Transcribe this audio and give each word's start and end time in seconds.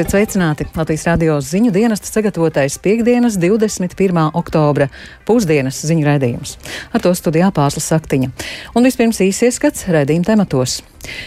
Esiet 0.00 0.14
sveicināti! 0.14 0.64
Latvijas 0.72 1.02
radio 1.04 1.34
ziņu 1.44 1.74
dienesta 1.74 2.08
sagatavotais 2.08 2.78
piekdienas 2.80 3.34
21. 3.36 4.30
oktobra 4.32 4.86
pusdienas 5.28 5.76
ziņu 5.84 6.06
raidījums. 6.06 6.54
Ar 6.96 7.02
to 7.04 7.10
studijā 7.12 7.50
pārslas 7.52 7.90
saktiņa. 7.92 8.30
Un 8.72 8.88
vispirms 8.88 9.18
īsi 9.20 9.50
ieskats 9.50 9.84
raidījuma 9.92 10.24
tematos. 10.24 10.78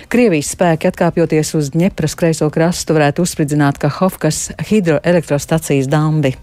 Krievijas 0.09 0.49
spēki 0.55 0.89
atkāpjoties 0.89 1.53
uz 1.59 1.69
Ņepras 1.77 2.17
kreiso 2.17 2.47
krastu 2.49 2.95
varētu 2.97 3.21
uzspridzināt 3.27 3.77
Kahovkas 3.77 4.47
hidroelektrostacijas 4.71 5.85
dambi. 5.91 6.33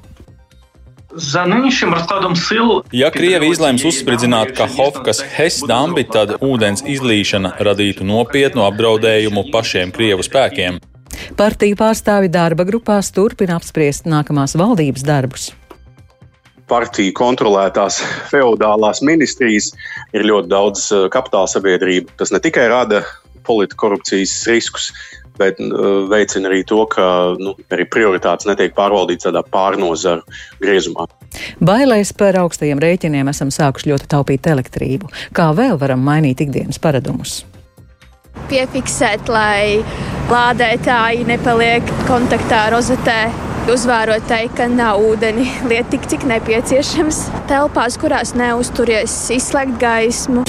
Ja 2.94 3.11
Krievi 3.11 3.50
izlems 3.50 3.82
uzspridzināt 3.90 4.54
Kahovkas 4.54 5.25
HES 5.35 5.64
dambi, 5.67 6.07
tad 6.07 6.36
ūdens 6.39 6.86
izlīšana 6.86 7.57
radītu 7.58 8.07
nopietnu 8.07 8.62
apdraudējumu 8.71 9.49
pašiem 9.50 9.90
Krievu 9.90 10.22
spēkiem. 10.31 10.79
Partiju 11.36 11.79
pārstāvi 11.79 12.30
darba 12.32 12.66
grupās 12.68 13.12
turpina 13.14 13.58
apspriest 13.60 14.08
nākamās 14.10 14.56
valdības 14.58 15.06
darbus. 15.06 15.50
Partiju 16.70 17.12
kontrolētās 17.18 17.98
feudālās 18.30 19.02
ministrijas 19.02 19.72
ir 20.14 20.26
ļoti 20.29 20.52
daudz 20.52 20.84
eh, 20.94 21.08
kapitāla 21.10 21.50
sabiedrību. 21.50 22.14
Tas 22.20 22.30
ne 22.30 22.38
tikai 22.43 22.68
rada 22.70 23.02
politikas 23.46 23.80
korupcijas 23.80 24.34
riskus, 24.46 24.90
bet 25.40 25.60
uh, 25.64 26.04
veicina 26.10 26.50
arī 26.50 26.60
to, 26.68 26.82
ka 26.90 27.04
nu, 27.40 27.54
arī 27.72 27.86
prioritātes 27.88 28.48
netiek 28.48 28.74
pārvaldītas 28.76 29.30
tādā 29.30 29.43
pārnozaru 29.48 30.24
griezumā. 30.60 31.08
Bailēs 31.64 32.12
par 32.18 32.38
augstajiem 32.42 32.82
rēķiniem 32.82 33.30
esam 33.32 33.52
sākuši 33.55 33.92
ļoti 33.92 34.10
taupīt 34.10 34.50
elektrību. 34.50 35.10
Kā 35.36 35.50
vēl 35.56 35.80
varam 35.80 36.05
mainīt 36.05 36.44
ikdienas 36.44 36.80
paradumus? 36.82 37.41
Piefiksēt, 38.50 39.30
lai 39.30 39.80
lādētāji 40.30 41.26
nepaliek 41.30 41.94
kontaktā 42.10 42.66
rozetē. 42.74 43.20
Uzvērot 43.70 44.24
teikt, 44.26 44.56
ka 44.58 44.66
nav 44.72 45.02
ūdeni, 45.04 45.46
lieta 45.70 45.92
tik, 45.94 46.08
cik 46.10 46.26
nepieciešams. 46.30 47.26
Telpās, 47.50 48.00
kurās 48.00 48.34
neuzturies, 48.38 49.20
izslēgt 49.36 49.78
gaismu. 49.82 50.46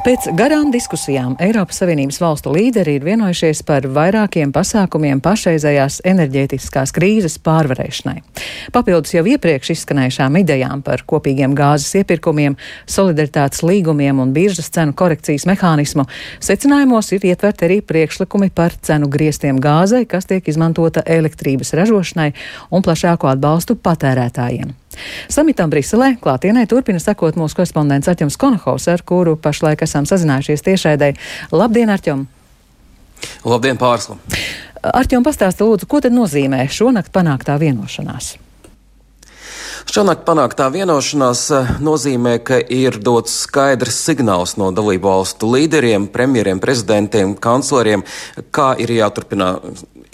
Pēc 0.00 0.30
garām 0.32 0.70
diskusijām 0.72 1.34
Eiropas 1.44 1.82
Savienības 1.82 2.16
valstu 2.22 2.54
līderi 2.54 2.94
ir 2.96 3.02
vienojušies 3.04 3.58
par 3.68 3.84
vairākiem 3.84 4.48
pasākumiem 4.54 5.20
pašreizējās 5.20 5.98
enerģētiskās 6.08 6.94
krīzes 6.96 7.36
pārvarēšanai. 7.44 8.22
Papildus 8.72 9.12
jau 9.12 9.26
iepriekš 9.28 9.74
izskanējušām 9.74 10.40
idejām 10.40 10.80
par 10.86 11.04
kopīgiem 11.04 11.52
gāzes 11.58 11.92
iepirkumiem, 12.00 12.56
solidaritātes 12.88 13.60
līgumiem 13.60 14.24
un 14.24 14.32
biržas 14.32 14.72
cenu 14.72 14.96
korekcijas 14.96 15.44
mehānismu, 15.50 16.08
secinājumos 16.40 17.12
ir 17.12 17.28
ietverti 17.34 17.68
arī 17.68 17.80
priekšlikumi 17.84 18.48
par 18.56 18.78
cenu 18.80 19.10
griestiem 19.12 19.60
gāzei, 19.60 20.06
kas 20.08 20.24
tiek 20.30 20.48
izmantota 20.48 21.04
elektrības 21.04 21.76
ražošanai 21.76 22.30
un 22.72 22.88
plašāku 22.88 23.28
atbalstu 23.34 23.76
patērētājiem. 23.76 24.72
Samitam 25.30 25.70
Briselē 25.70 26.16
klātienē 26.20 26.64
turpina 26.68 26.98
sekot 27.00 27.36
mūsu 27.38 27.60
korespondents 27.60 28.10
Arķems 28.10 28.36
Konohovs, 28.40 28.88
ar 28.90 29.04
kuru 29.06 29.36
pašlaik 29.38 29.84
esam 29.86 29.89
sazinājušies 29.90 30.66
tiešraidē. 30.66 31.14
Labdien, 31.52 31.90
Arķem! 31.92 32.26
Labdien, 33.44 33.80
Pārsla! 33.80 34.18
Arķem, 34.80 35.24
pastāsti 35.26 35.66
lūdzu, 35.66 35.88
ko 35.90 36.00
tad 36.00 36.14
nozīmē 36.16 36.64
šonakt 36.72 37.12
panāktā 37.12 37.58
vienošanās? 37.60 38.36
Šonakt 39.90 40.22
panāktā 40.22 40.68
vienošanās 40.72 41.42
eh, 41.56 41.70
nozīmē, 41.82 42.36
ka 42.46 42.60
ir 42.62 43.00
dots 43.02 43.34
skaidrs 43.44 43.98
signāls 44.06 44.54
no 44.60 44.70
dalību 44.76 45.08
valstu 45.08 45.50
līderiem, 45.50 46.06
premjeriem, 46.12 46.62
prezidentiem, 46.62 47.34
kancleriem, 47.34 48.04
kā 48.54 48.72
ir 48.78 48.94
jāturpina 49.00 49.56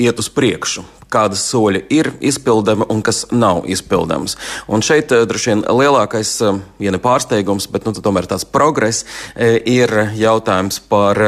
iet 0.00 0.22
uz 0.22 0.30
priekšu 0.32 0.86
kādas 1.12 1.44
soļi 1.50 1.84
ir 1.92 2.10
izpildami 2.24 2.86
un 2.92 3.02
kas 3.04 3.24
nav 3.30 3.64
izpildams. 3.70 4.36
Un 4.68 4.82
šeit 4.84 5.12
eh, 5.14 5.24
droši 5.28 5.52
vien 5.52 5.64
lielākais, 5.66 6.32
eh, 6.42 6.60
ja 6.82 6.94
ne 6.94 7.00
pārsteigums, 7.02 7.68
bet 7.72 7.86
nu, 7.86 7.94
tomēr 7.94 8.28
tās 8.30 8.46
progress 8.48 9.04
eh, 9.34 9.58
ir 9.62 9.92
jautājums 10.18 10.80
par 10.90 11.18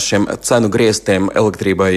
šiem 0.00 0.26
cenu 0.44 0.68
griestiem 0.72 1.26
elektrībai, 1.34 1.90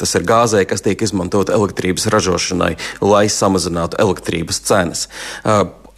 tas 0.00 0.14
ir 0.16 0.24
gāzei, 0.26 0.64
kas 0.68 0.82
tiek 0.84 1.02
izmantot 1.02 1.50
elektrības 1.52 2.08
ražošanai, 2.12 2.72
lai 3.04 3.24
samazinātu 3.32 3.98
elektrības 4.00 4.62
cenas. 4.66 5.06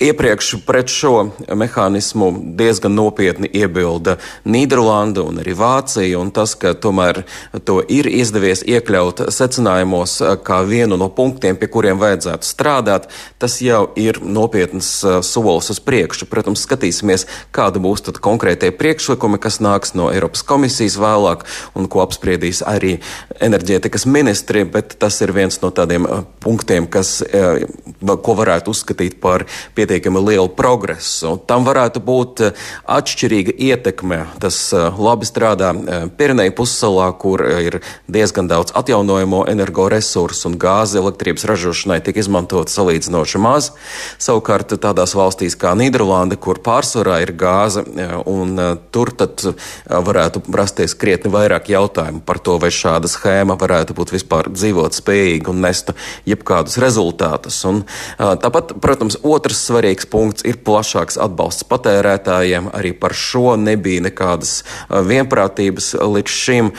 Iepriekš 0.02 0.56
pret 0.66 0.90
šo 0.90 1.28
mehānismu 1.54 2.32
diezgan 2.58 2.94
nopietni 2.98 3.46
iebilda 3.54 4.16
Nīderlanda 4.42 5.22
un 5.22 5.36
arī 5.38 5.52
Vācija, 5.54 6.18
un 6.18 6.32
tas, 6.34 6.56
ka 6.58 6.72
tomēr 6.74 7.20
to 7.62 7.76
ir 7.86 8.08
izdevies 8.10 8.64
iekļaut 8.66 9.22
secinājumos 9.30 10.16
kā 10.42 10.58
vienu 10.66 10.98
no 10.98 11.06
punktiem, 11.14 11.54
pie 11.60 11.68
kuriem 11.70 12.00
vajadzētu 12.02 12.48
strādāt, 12.48 13.06
tas 13.38 13.60
jau 13.62 13.84
ir 13.94 14.18
nopietns 14.26 14.88
solis 15.28 15.70
uz 15.70 15.78
priekšu. 15.86 16.26
Protams, 16.32 16.64
skatīsimies, 16.66 17.28
kāda 17.54 17.78
būs 17.82 18.02
tad 18.08 18.18
konkrētie 18.24 18.72
priekšlikumi, 18.74 19.38
kas 19.38 19.60
nāks 19.62 19.94
no 19.94 20.10
Eiropas 20.10 20.42
komisijas 20.42 20.98
vēlāk 20.98 21.46
un 21.78 21.86
ko 21.86 22.02
apspriedīs 22.02 22.64
arī 22.66 22.96
enerģētikas 23.38 24.08
ministri, 24.10 24.66
bet 24.66 24.98
tas 24.98 25.22
ir 25.22 25.30
viens 25.36 25.62
no 25.62 25.70
tādiem 25.70 26.10
punktiem, 26.42 26.90
kas, 26.90 27.20
ko 28.02 28.38
varētu 28.42 28.74
uzskatīt 28.74 29.20
par 29.22 29.46
pietiekami 29.78 29.91
pietiekami 29.92 30.20
lielu 30.24 30.48
progresu. 30.48 31.36
Tam 31.46 31.66
varētu 31.68 32.00
būt 32.00 32.40
eh, 32.40 32.52
atšķirīga 32.88 33.52
ietekme. 33.60 34.22
Tas 34.40 34.56
eh, 34.72 34.88
labi 34.96 35.28
strādā 35.28 35.72
eh, 35.76 36.06
Pireneja 36.16 36.54
pussalā, 36.56 37.10
kur 37.12 37.42
ir 37.44 37.82
diezgan 38.08 38.48
daudz 38.48 38.72
atjaunojamo 38.72 39.44
energoresursu 39.52 40.48
un 40.48 40.56
gāzi 40.56 40.96
elektrības 40.96 41.44
ražošanai 41.44 42.00
tiek 42.00 42.16
izmantota 42.22 42.72
salīdzinoši 42.72 43.40
maz. 43.42 43.72
Savukārt 44.16 44.72
tādās 44.80 45.12
valstīs 45.18 45.58
kā 45.60 45.74
Nīderlanda, 45.76 46.38
kur 46.40 46.62
pārsvarā 46.64 47.20
ir 47.26 47.34
gāze, 47.36 47.84
un 48.24 48.56
tur 48.94 49.12
tad 49.12 49.44
varētu 49.84 50.44
rasties 50.56 50.96
krietni 50.96 51.32
vairāk 51.32 51.68
jautājumu 51.72 52.22
par 52.24 52.40
to, 52.40 52.56
vai 52.62 52.72
šāda 52.72 53.10
schēma 53.12 53.58
varētu 53.60 53.96
būt 53.98 54.14
vispār 54.16 54.48
dzīvot 54.52 54.96
spējīga 54.96 55.52
un 55.52 55.62
nestu 55.66 55.96
jebkādus 56.28 56.78
rezultātus. 56.82 57.60
Un, 57.68 57.84
tāpat, 58.16 58.76
protams, 58.82 59.18
otrs 59.22 59.66
svarīgs 59.72 60.06
punkts 60.10 60.44
ir 60.44 60.58
plašāks 60.64 61.16
atbalsts 61.22 61.64
patērētājiem. 61.70 62.68
Arī 62.76 62.92
par 62.92 63.14
šo 63.16 63.56
nebija 63.56 64.04
nekādas 64.04 64.62
vienprātības 64.90 65.94
līdz 65.96 66.32
šim, 66.32 66.70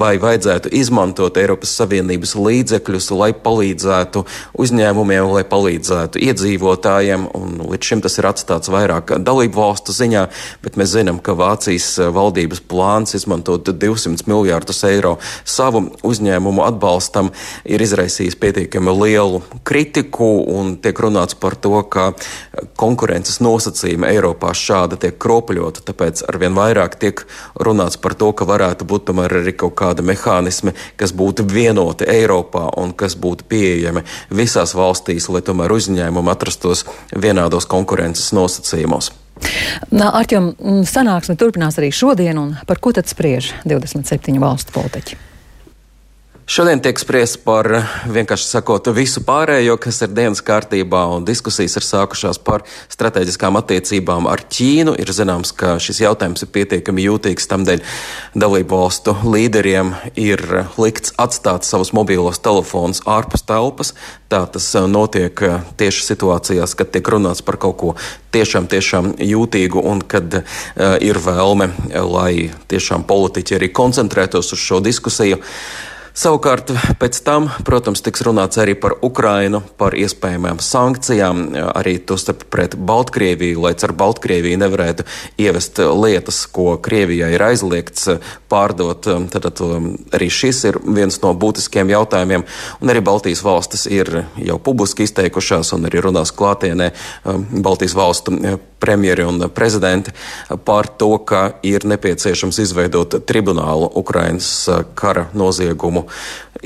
vai 0.00 0.16
vajadzētu 0.22 0.72
izmantot 0.78 1.36
Eiropas 1.40 1.74
Savienības 1.76 2.34
līdzekļus, 2.38 3.10
lai 3.12 3.30
palīdzētu 3.36 4.24
uzņēmumiem, 4.58 5.28
lai 5.34 5.44
palīdzētu 5.48 6.22
iedzīvotājiem. 6.28 7.28
Un 7.36 7.60
līdz 7.68 7.90
šim 7.90 8.04
tas 8.04 8.18
ir 8.20 8.30
atstāts 8.30 8.72
vairāk 8.72 9.18
dalību 9.24 9.60
valstu 9.60 9.92
ziņā, 9.96 10.24
bet 10.64 10.80
mēs 10.80 10.94
zinām, 10.96 11.20
ka 11.20 11.36
Vācijas 11.38 11.90
valdības 12.14 12.64
plāns 12.70 13.16
izmantot 13.18 13.68
200 13.68 14.24
miljārdus 14.30 14.82
eiro 14.88 15.16
savu 15.44 15.84
uzņēmumu 16.06 16.64
atbalstam 16.64 17.32
ir 17.68 17.84
izraisījis 17.84 18.38
pietiekami 18.40 18.94
lielu 19.02 19.42
kritiku 19.68 20.30
un 20.48 20.76
tiek 20.82 20.98
runāts 21.04 21.36
par 21.38 21.58
to, 21.58 21.76
ka 21.90 22.12
konkurences 22.80 23.40
nosacījumi 23.44 24.08
Eiropā 24.10 24.52
šādi 24.56 24.98
tiek 25.02 25.18
kropļoti, 25.22 25.84
tāpēc 25.88 26.24
arvien 26.30 26.56
vairāk 26.56 26.98
tiek 27.00 27.22
runāts 27.60 28.00
par 28.00 28.16
to, 28.18 28.32
ka 28.32 28.48
varētu 28.48 28.88
būt 28.88 29.08
tomēr 29.10 29.38
arī 29.40 29.54
kaut 29.58 29.76
kādi 29.78 30.04
mehānismi, 30.06 30.74
kas 31.00 31.14
būtu 31.16 31.46
vienoti 31.50 32.08
Eiropā 32.08 32.68
un 32.80 32.94
kas 32.98 33.16
būtu 33.18 33.48
pieejami 33.48 34.04
visās 34.30 34.74
valstīs, 34.78 35.30
lai 35.32 35.44
tomēr 35.46 35.74
uzņēmumi 35.78 36.34
atrastos 36.34 36.84
vienādos 37.14 37.68
konkurences 37.70 38.32
nosacījumos. 38.36 39.12
Arķem, 39.94 40.50
sanāksme 40.88 41.38
turpinās 41.38 41.78
arī 41.78 41.92
šodien, 41.94 42.40
un 42.40 42.54
par 42.66 42.82
ko 42.82 42.92
tad 42.96 43.10
spriež 43.10 43.52
27 43.68 44.40
valstu 44.42 44.74
politiķi? 44.74 45.27
Šodien 46.48 46.80
tiek 46.80 46.96
spriests 46.96 47.36
par, 47.44 47.66
vienkārši 48.08 48.46
sakot, 48.48 48.86
visu 48.96 49.20
pārējo, 49.20 49.74
kas 49.84 49.98
ir 50.06 50.14
dienas 50.16 50.40
kārtībā, 50.40 51.02
un 51.12 51.26
diskusijas 51.28 51.74
ir 51.76 51.84
sākušās 51.84 52.38
par 52.40 52.62
strateģiskām 52.88 53.58
attiecībām 53.60 54.24
ar 54.32 54.40
Ķīnu. 54.48 54.94
Ir 54.96 55.12
zināms, 55.12 55.52
ka 55.52 55.74
šis 55.76 56.00
jautājums 56.06 56.46
ir 56.46 56.48
pietiekami 56.54 57.04
jūtīgs, 57.04 57.50
tamdēļ 57.50 57.82
dalību 58.32 58.78
valstu 58.80 59.12
līderiem 59.28 59.90
ir 60.16 60.40
likts 60.80 61.12
atstāt 61.20 61.68
savus 61.68 61.92
mobilos 61.92 62.40
telefonus 62.40 63.02
ārpus 63.04 63.44
telpas. 63.44 63.92
Tā 64.32 64.40
tas 64.48 64.70
notiek 64.88 65.36
tieši 65.76 66.06
situācijās, 66.06 66.72
kad 66.80 66.88
tiek 66.96 67.12
runāts 67.12 67.44
par 67.44 67.60
kaut 67.60 67.76
ko 67.76 67.92
tiešām, 68.32 68.70
tiešām 68.72 69.12
jūtīgu 69.20 69.84
un 69.84 70.00
kad 70.00 70.40
uh, 70.40 70.96
ir 70.96 71.20
vēlme, 71.28 71.68
lai 72.08 72.48
tiešām 72.72 73.04
politiķi 73.04 73.60
arī 73.60 73.70
koncentrētos 73.82 74.56
uz 74.56 74.64
šo 74.64 74.80
diskusiju. 74.88 75.42
Savukārt 76.18 76.72
pēc 76.98 77.20
tam, 77.22 77.44
protams, 77.62 78.00
tiks 78.02 78.24
runāts 78.26 78.58
arī 78.58 78.72
par 78.74 78.96
Ukrainu, 79.06 79.60
par 79.78 79.94
iespējamām 79.94 80.58
sankcijām, 80.58 81.44
arī 81.78 81.92
tostarp 82.02 82.40
pret 82.50 82.74
Baltkrieviju, 82.74 83.60
lai 83.62 83.70
ar 83.86 83.94
Baltkrieviju 84.00 84.58
nevarētu 84.58 85.06
ievest 85.38 85.78
lietas, 85.78 86.40
ko 86.50 86.72
Krievijai 86.82 87.28
ir 87.36 87.44
aizliegts 87.46 88.08
pārdot. 88.50 89.06
Tad, 89.30 89.46
tad 89.46 89.62
arī 90.18 90.26
šis 90.26 90.64
ir 90.72 90.80
viens 90.82 91.20
no 91.22 91.30
būtiskiem 91.38 91.94
jautājumiem, 91.94 92.42
un 92.82 92.90
arī 92.90 93.04
Baltijas 93.06 93.44
valstis 93.46 93.86
ir 93.86 94.24
jau 94.42 94.58
publiski 94.58 95.06
izteikušās 95.06 95.70
un 95.78 95.86
arī 95.86 96.02
runās 96.08 96.34
klātienē 96.34 96.90
Baltijas 97.62 97.94
valstu 97.94 98.34
premjeri 98.82 99.22
un 99.26 99.46
prezidenti 99.54 100.10
par 100.66 100.90
to, 100.98 101.12
ka 101.22 101.60
ir 101.62 101.86
nepieciešams 101.86 102.58
izveidot 102.66 103.20
tribunālu 103.26 103.90
Ukrainas 104.02 104.50
kara 104.98 105.28
noziegumu 105.34 106.07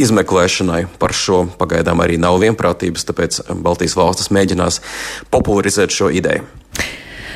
izmeklēšanai. 0.01 0.87
Par 1.03 1.15
šo 1.17 1.45
pagaidām 1.61 2.03
arī 2.05 2.19
nav 2.21 2.41
vienprātības, 2.43 3.07
tāpēc 3.09 3.43
Baltijas 3.65 3.97
valstis 3.99 4.33
mēģinās 4.35 4.83
popularizēt 5.33 5.95
šo 5.95 6.11
ideju. 6.13 6.47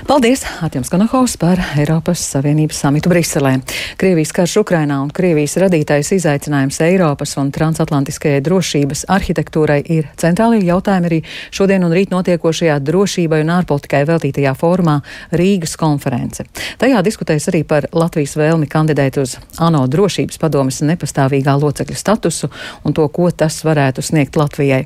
Paldies 0.06 0.44
Atjams 0.62 0.86
Kanahovs 0.88 1.32
par 1.36 1.58
Eiropas 1.78 2.20
Savienības 2.30 2.78
samitu 2.78 3.10
Briselē. 3.10 3.56
Krievijas 3.98 4.30
karš 4.32 4.52
Ukrainā 4.60 5.00
un 5.02 5.08
Krievijas 5.10 5.56
radītais 5.58 6.12
izaicinājums 6.14 6.76
Eiropas 6.86 7.32
un 7.42 7.48
transatlantiskajai 7.50 8.38
drošības 8.46 9.02
arhitektūrai 9.10 9.80
ir 9.90 10.06
centrālie 10.14 10.60
jautājumi 10.62 11.10
arī 11.10 11.18
šodien 11.50 11.82
un 11.82 11.90
rīt 11.90 12.14
notiekošajā 12.14 12.76
drošībai 12.86 13.40
un 13.42 13.50
ārpolitikai 13.56 14.04
veltītajā 14.06 14.52
formā 14.54 15.00
Rīgas 15.34 15.74
konference. 15.80 16.46
Tajā 16.78 17.02
diskutēs 17.02 17.50
arī 17.50 17.64
par 17.66 17.90
Latvijas 17.90 18.36
vēlmi 18.38 18.70
kandidēt 18.70 19.18
uz 19.18 19.34
ANO 19.58 19.88
drošības 19.90 20.38
padomes 20.38 20.80
nepastāvīgā 20.86 21.56
locekļa 21.58 21.98
statusu 21.98 22.52
un 22.86 22.94
to, 22.94 23.08
ko 23.10 23.32
tas 23.34 23.58
varētu 23.66 24.06
sniegt 24.06 24.38
Latvijai. 24.38 24.84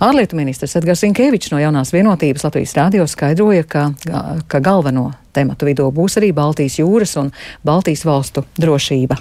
Ārlietu 0.00 0.40
ministrs 0.40 0.80
Edgars 0.80 1.04
Inkevičs 1.04 1.52
no 1.52 1.60
jaunās 1.60 1.92
vienotības 1.92 2.48
Latvijas 2.48 2.76
rādio 2.80 3.04
skaidroja, 3.04 3.68
ka, 3.68 3.86
ka 4.48 4.61
galveno 4.62 5.10
tematu 5.32 5.68
vidū 5.68 5.88
būs 5.94 6.18
arī 6.20 6.32
Baltijas 6.36 6.78
jūras 6.80 7.16
un 7.20 7.32
Baltijas 7.64 8.04
valstu 8.08 8.44
drošība. 8.60 9.18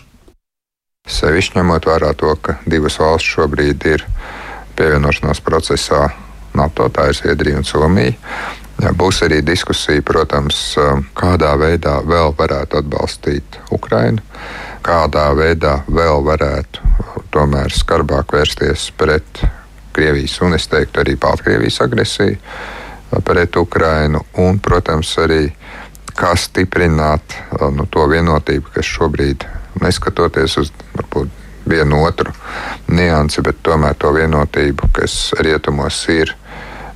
Sevišķi 1.10 1.58
ņemot 1.58 1.88
vērā 1.90 2.14
to, 2.18 2.34
ka 2.38 2.60
divas 2.70 3.00
valsts 3.02 3.34
šobrīd 3.36 3.86
ir 3.90 4.06
pievienošanās 4.78 5.42
procesā 5.42 6.10
NATO, 6.58 6.90
tā 6.94 7.10
ir 7.10 7.18
Zviedrija 7.18 7.62
un 7.62 7.66
Somija. 7.68 8.14
Jā, 8.82 8.92
būs 8.98 9.20
arī 9.26 9.42
diskusija, 9.46 10.02
protams, 10.02 10.60
kādā 11.18 11.52
veidā 11.60 12.00
vēl 12.08 12.34
varētu 12.38 12.80
atbalstīt 12.80 13.60
Ukrainu, 13.74 14.24
kādā 14.86 15.28
veidā 15.38 15.82
vēl 15.86 16.24
varētu 16.26 16.94
tomēr 17.34 17.74
skarbāk 17.76 18.34
vērsties 18.34 18.90
pret 18.98 19.44
Krievijas 19.92 20.38
un, 20.42 20.56
es 20.56 20.70
teiktu, 20.72 21.02
arī 21.04 21.18
Baltkrievijas 21.20 21.82
agresiju 21.84 22.38
pret 23.26 23.56
Ukrainu 23.56 24.24
un, 24.40 24.60
protams, 24.60 25.12
arī 25.20 25.50
kā 26.16 26.34
stiprināt 26.38 27.38
nu, 27.76 27.86
to 27.92 28.06
vienotību, 28.12 28.74
kas 28.76 28.88
šobrīd, 28.88 29.46
neskatoties 29.82 30.58
uz 30.62 30.72
varbūt 30.96 31.40
vienu 31.72 32.02
otru 32.04 32.34
niansi, 32.92 33.42
bet 33.46 33.62
tomēr 33.64 33.96
to 34.00 34.12
vienotību, 34.16 34.92
kas 34.96 35.32
rietumos 35.40 36.04
ir. 36.12 36.36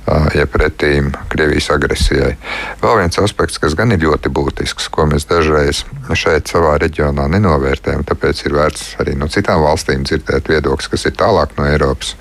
Ja 0.06 0.44
pretīm 0.46 1.08
Krievijas 1.32 1.66
agresijai. 1.74 2.36
Vēl 2.78 3.00
viens 3.00 3.18
aspekts, 3.18 3.58
kas 3.58 3.74
gan 3.74 3.90
ir 3.90 4.04
ļoti 4.04 4.30
būtisks, 4.30 4.86
ko 4.94 5.08
mēs 5.10 5.26
dažreiz 5.26 5.80
šeit, 6.14 6.46
savā 6.52 6.76
reģionā, 6.78 7.24
nenovērtējam, 7.32 8.04
tāpēc 8.06 8.44
ir 8.46 8.54
vērts 8.54 8.84
arī 9.02 9.16
no 9.18 9.26
citām 9.32 9.64
valstīm 9.64 10.06
dzirdēt 10.06 10.52
viedokļus, 10.52 10.92
kas 10.92 11.08
ir 11.10 11.16
tālāk 11.18 11.56
no 11.58 11.66
Eiropas 11.66 12.14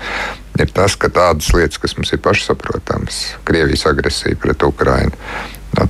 ir 0.60 0.72
tas, 0.72 0.96
ka 0.96 1.10
tādas 1.12 1.52
lietas, 1.54 1.80
kas 1.82 1.96
mums 1.98 2.14
ir 2.16 2.22
pašsaprotamas, 2.24 3.22
Krievijas 3.48 3.86
agresija 3.90 4.38
pret 4.40 4.64
Ukrajinu, 4.64 5.16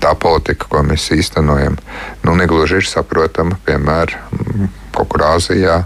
tā 0.02 0.14
politika, 0.20 0.68
ko 0.70 0.82
mēs 0.86 1.08
īstenojam, 1.14 1.78
nu, 2.26 2.36
negluži 2.38 2.82
ir 2.82 2.90
saprotama, 2.90 3.60
piemēram, 3.66 4.70
kaut 4.96 5.12
kur 5.14 5.28
Āzijā. 5.36 5.84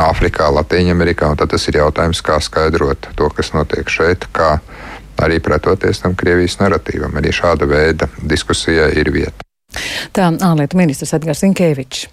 Āfrikā, 0.00 0.46
Latvijā, 0.52 0.94
un 0.94 1.38
tas 1.40 1.64
ir 1.68 1.78
jautājums, 1.80 2.20
kā 2.22 2.36
skaidrot 2.42 3.08
to, 3.16 3.28
kas 3.34 3.50
notiek 3.56 3.88
šeit, 3.90 4.26
kā 4.32 4.58
arī 5.20 5.40
pretoties 5.44 6.02
tam 6.02 6.16
Krievijas 6.18 6.58
narratīvam. 6.62 7.16
Arī 7.20 7.32
šāda 7.34 7.68
veida 7.70 8.08
diskusijai 8.22 8.92
ir 9.00 9.12
vieta. 9.14 9.49
Tā 10.16 10.30
ārlietu 10.32 10.78
ministrs 10.80 11.14
Edgars 11.16 11.44
Inkevičs. 11.46 12.08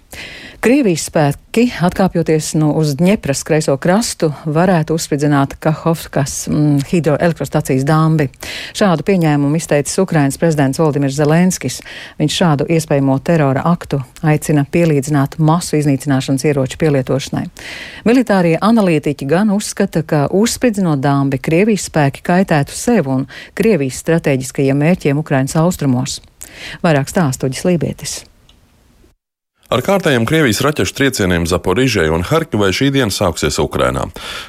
Krievijas 0.57 1.03
spēki, 1.05 1.67
atkāpjoties 1.85 2.55
no 2.57 2.71
uz 2.79 2.95
Dņepras 2.97 3.43
kreiso 3.45 3.75
krastu, 3.77 4.31
varētu 4.49 4.95
uzspridzināt 4.97 5.53
Kahovskas 5.61 6.47
mm, 6.49 6.79
hidroelektrostacijas 6.89 7.85
dambi. 7.85 8.25
Šādu 8.77 9.05
pieņēmumu 9.05 9.59
izteicis 9.59 9.99
Ukrainas 10.01 10.39
prezidents 10.41 10.81
Valdimirs 10.81 11.13
Zelenskis. 11.19 11.77
Viņš 12.17 12.37
šādu 12.41 12.67
iespējamo 12.73 13.19
terora 13.21 13.67
aktu 13.69 14.01
aicina 14.25 14.65
pielīdzināt 14.65 15.37
masu 15.37 15.77
iznīcināšanas 15.77 16.47
ieroču 16.49 16.81
pielietošanai. 16.81 17.45
Militārie 18.09 18.55
analītiķi 18.57 19.29
gan 19.29 19.53
uzskata, 19.53 20.01
ka 20.01 20.23
uzspridzinot 20.33 21.05
dambi, 21.05 21.37
Krievijas 21.37 21.85
spēki 21.91 22.25
kaitētu 22.25 22.73
sev 22.73 23.13
un 23.13 23.27
Krievijas 23.53 24.01
strateģiskajiem 24.01 24.81
mērķiem 24.87 25.21
Ukrainas 25.21 25.53
austrumos. 25.61 26.17
Vairāk 26.85 27.11
stāstuģis 27.11 27.65
Lībietis. 27.67 28.17
Ar 29.67 29.81
kārtējiem 29.83 30.23
Krievijas 30.23 30.61
raķešu 30.63 30.93
triecieniem 30.95 31.43
Zaporižai 31.49 32.05
un 32.15 32.21
Harkivai 32.23 32.69
šī 32.71 32.87
diena 32.95 33.11
sāksies 33.11 33.57
Ukrainā. 33.59 34.05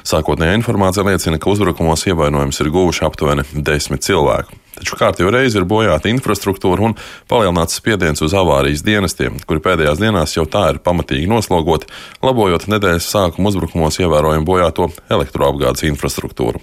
Sākotnējā 0.07 0.53
informācija 0.61 1.03
liecina, 1.03 1.35
ka 1.35 1.51
uzbrukumos 1.51 2.05
ievainojums 2.07 2.61
ir 2.63 2.71
guvuši 2.71 3.03
aptuveni 3.03 3.43
desmit 3.67 4.07
cilvēku. 4.07 4.55
Taču 4.79 4.95
kārtīgi 4.95 5.31
reizi 5.33 5.59
ir 5.59 5.67
bojāta 5.67 6.07
infrastruktūra 6.07 6.85
un 6.87 6.93
palielināts 7.29 7.75
spiediens 7.81 8.21
uz 8.23 8.33
avārijas 8.37 8.83
dienestiem, 8.85 9.41
kuri 9.47 9.63
pēdējās 9.65 9.99
dienās 9.99 10.35
jau 10.37 10.45
tā 10.47 10.69
ir 10.71 10.79
pamatīgi 10.83 11.27
noslogoti, 11.27 11.89
labojot 12.23 12.69
nedēļas 12.71 13.09
sākuma 13.11 13.51
uzbrukumos 13.51 13.99
ievērojami 13.99 14.47
bojāto 14.47 14.87
elektroapgādes 15.11 15.83
infrastruktūru. 15.89 16.61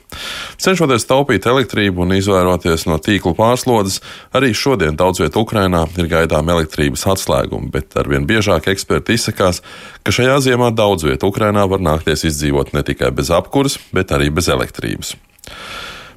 Cenšoties 0.63 1.05
taupīt 1.11 1.49
elektrību 1.51 2.07
un 2.07 2.17
izvairoties 2.17 2.87
no 2.89 2.97
tīklu 3.03 3.35
pārslodzes, 3.37 4.01
arī 4.33 4.55
šodien 4.57 4.97
daudz 4.97 5.21
vietā 5.21 5.43
Ukrainā 5.43 5.85
ir 6.01 6.09
gaidām 6.09 6.49
elektrības 6.57 7.05
atslēgumi, 7.13 7.69
bet 7.75 7.99
arvien 8.01 8.25
biežāk 8.29 8.71
eksperti 8.73 9.19
izsakās, 9.19 9.61
ka 10.07 10.15
šajā 10.15 10.39
ziemā 10.49 10.73
daudz 10.73 11.05
vietā 11.05 11.29
Ukrainā 11.29 11.67
var 11.69 11.85
nākties 11.85 12.25
izdzīvot 12.31 12.73
ne 12.73 12.85
tikai 12.87 13.13
bez 13.13 13.29
apkuras, 13.35 13.77
bet 13.93 14.17
arī 14.17 14.33
bez 14.33 14.49
elektrības. 14.53 15.17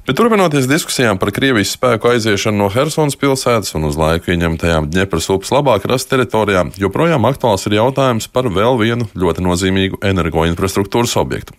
Bet 0.06 0.16
turpinoties 0.16 0.64
diskusijām 0.64 1.18
par 1.20 1.28
Krievijas 1.36 1.74
spēku 1.76 2.08
aiziešanu 2.14 2.62
no 2.62 2.68
Helsinas 2.72 3.18
pilsētas 3.20 3.74
un 3.76 3.84
uz 3.90 3.98
laiku 4.00 4.32
ieņemtajām 4.32 4.88
Dņepras 4.94 5.28
upes 5.34 5.52
labāk 5.52 5.84
rast 5.90 6.08
teritorijām, 6.08 6.72
joprojām 6.80 7.28
aktuāls 7.28 7.68
ir 7.68 7.76
jautājums 7.76 8.30
par 8.32 8.48
vēl 8.48 8.80
vienu 8.80 9.10
ļoti 9.12 9.44
nozīmīgu 9.44 10.00
energoinfrastruktūras 10.10 11.18
objektu. 11.20 11.52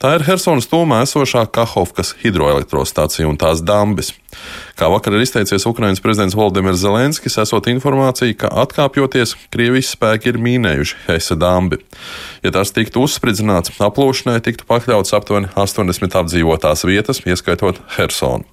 Tā 0.00 0.16
ir 0.16 0.24
Helsinas 0.26 0.68
tūmā 0.70 1.02
esošā 1.04 1.44
Kahovkas 1.52 2.14
hidroelektrostacija 2.22 3.28
un 3.28 3.38
tās 3.40 3.60
dambis. 3.64 4.12
Kā 4.78 4.88
vakar 4.88 5.14
ir 5.14 5.22
izteicies 5.26 5.66
Ukrainas 5.68 6.00
prezidents 6.00 6.36
Valdemirs 6.38 6.80
Zelenskis, 6.80 7.36
esot 7.42 7.68
informācija, 7.68 8.32
ka 8.40 8.50
atkāpjoties, 8.64 9.34
Krievijas 9.52 9.92
spēki 9.92 10.32
ir 10.32 10.38
mīnējuši 10.42 11.02
Hesa 11.06 11.36
dambi. 11.36 11.78
Ja 12.44 12.54
tas 12.56 12.72
tiktu 12.72 13.04
uzspridzināts, 13.04 13.74
aplūšanai 13.82 14.40
tiktu 14.44 14.66
pakļauts 14.70 15.12
aptuveni 15.18 15.52
80 15.52 16.16
apdzīvotās 16.22 16.86
vietas, 16.88 17.20
ieskaitot 17.28 17.82
Hersonu. 17.98 18.48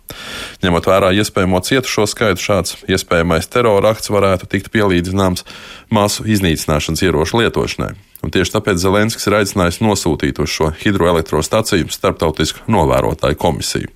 Ņemot 0.66 0.92
vērā 0.92 1.14
iespējamo 1.22 1.64
cietušo 1.64 2.10
skaitu, 2.10 2.44
šāds 2.44 2.76
iespējamais 2.92 3.48
terora 3.48 3.96
akts 3.96 4.12
varētu 4.12 4.52
tikt 4.52 4.74
pielīdzināms 4.76 5.48
masu 5.94 6.28
iznīcināšanas 6.28 7.08
ieroču 7.08 7.40
lietošanai. 7.40 7.96
Un 8.24 8.34
tieši 8.36 8.58
tāpēc 8.58 8.82
Zelenskis 8.82 9.30
ir 9.30 9.38
aicinājis 9.40 9.80
nosūtīt 9.84 10.42
uz 10.44 10.52
šo 10.52 10.74
hidroelektrostaciju 10.82 11.88
starptautisku 11.94 12.68
novērotāju 12.72 13.40
komisiju. 13.40 13.94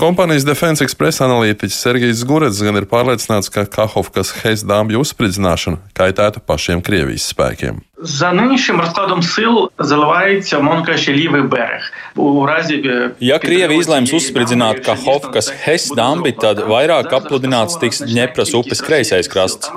Kompānijas 0.00 0.46
Defense 0.48 0.82
Express 0.82 1.22
analītiķis 1.22 1.76
Sergejs 1.84 2.24
Gurets 2.26 2.62
gan 2.64 2.80
ir 2.80 2.88
pārliecināts, 2.90 3.52
ka 3.52 3.68
Kahovkas 3.70 4.32
Heis 4.40 4.64
dāmbju 4.66 5.04
uzspridzināšana 5.04 5.92
kaitētu 5.94 6.42
pašiem 6.48 6.80
Krievijas 6.82 7.28
spēkiem. 7.30 7.82
За 8.01 8.33
нинішнім 8.33 8.79
розкладом 8.81 9.23
сил 9.23 9.69
заливається, 9.79 10.59
мон 10.59 10.83
каже, 10.83 11.11
лівий 11.11 11.41
берег. 11.41 11.91
У 12.15 12.45
разі 12.45 12.83
Ja 13.19 13.37
Krievi 13.37 13.77
izlems 13.77 14.13
uzspridzināt 14.13 14.81
Kahovkas 14.85 15.49
Hes 15.63 15.89
dambi, 15.97 16.31
tad 16.33 16.61
vairāk 16.65 17.13
apludināts 17.13 17.77
tiks 17.81 18.01
Dņepras 18.01 18.53
upes 18.57 18.81
kreisais 18.85 19.29
krasts. 19.29 19.69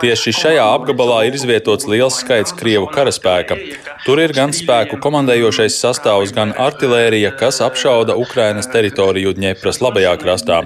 Tieši 0.00 0.32
šajā 0.40 0.64
apgabalā 0.76 1.18
ir 1.28 1.36
izvietots 1.36 1.88
liels 1.88 2.20
skaits 2.20 2.52
Krievu 2.56 2.88
karaspēka. 2.92 3.56
Tur 4.06 4.18
ir 4.24 4.32
gan 4.36 4.52
spēku 4.56 4.98
komandējošais 5.04 5.76
sastāvs, 5.82 6.32
gan 6.36 6.52
artilērija, 6.58 7.34
kas 7.40 7.60
apšauda 7.64 8.16
Ukrainas 8.18 8.68
teritoriju 8.72 9.34
Dņepras 9.36 9.80
labajā 9.84 10.14
krastā. 10.22 10.58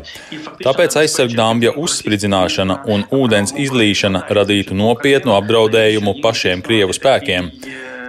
Tāpēc 0.63 0.99
aizsargdāmbja 1.03 1.75
uzspridzināšana 1.83 2.81
un 2.93 3.07
ūdens 3.13 3.55
izlīšana 3.67 4.25
radītu 4.39 4.79
nopietnu 4.79 5.35
apdraudējumu 5.37 6.17
pašiem 6.23 6.63
Krievus 6.67 7.00
spēkiem. 7.02 7.52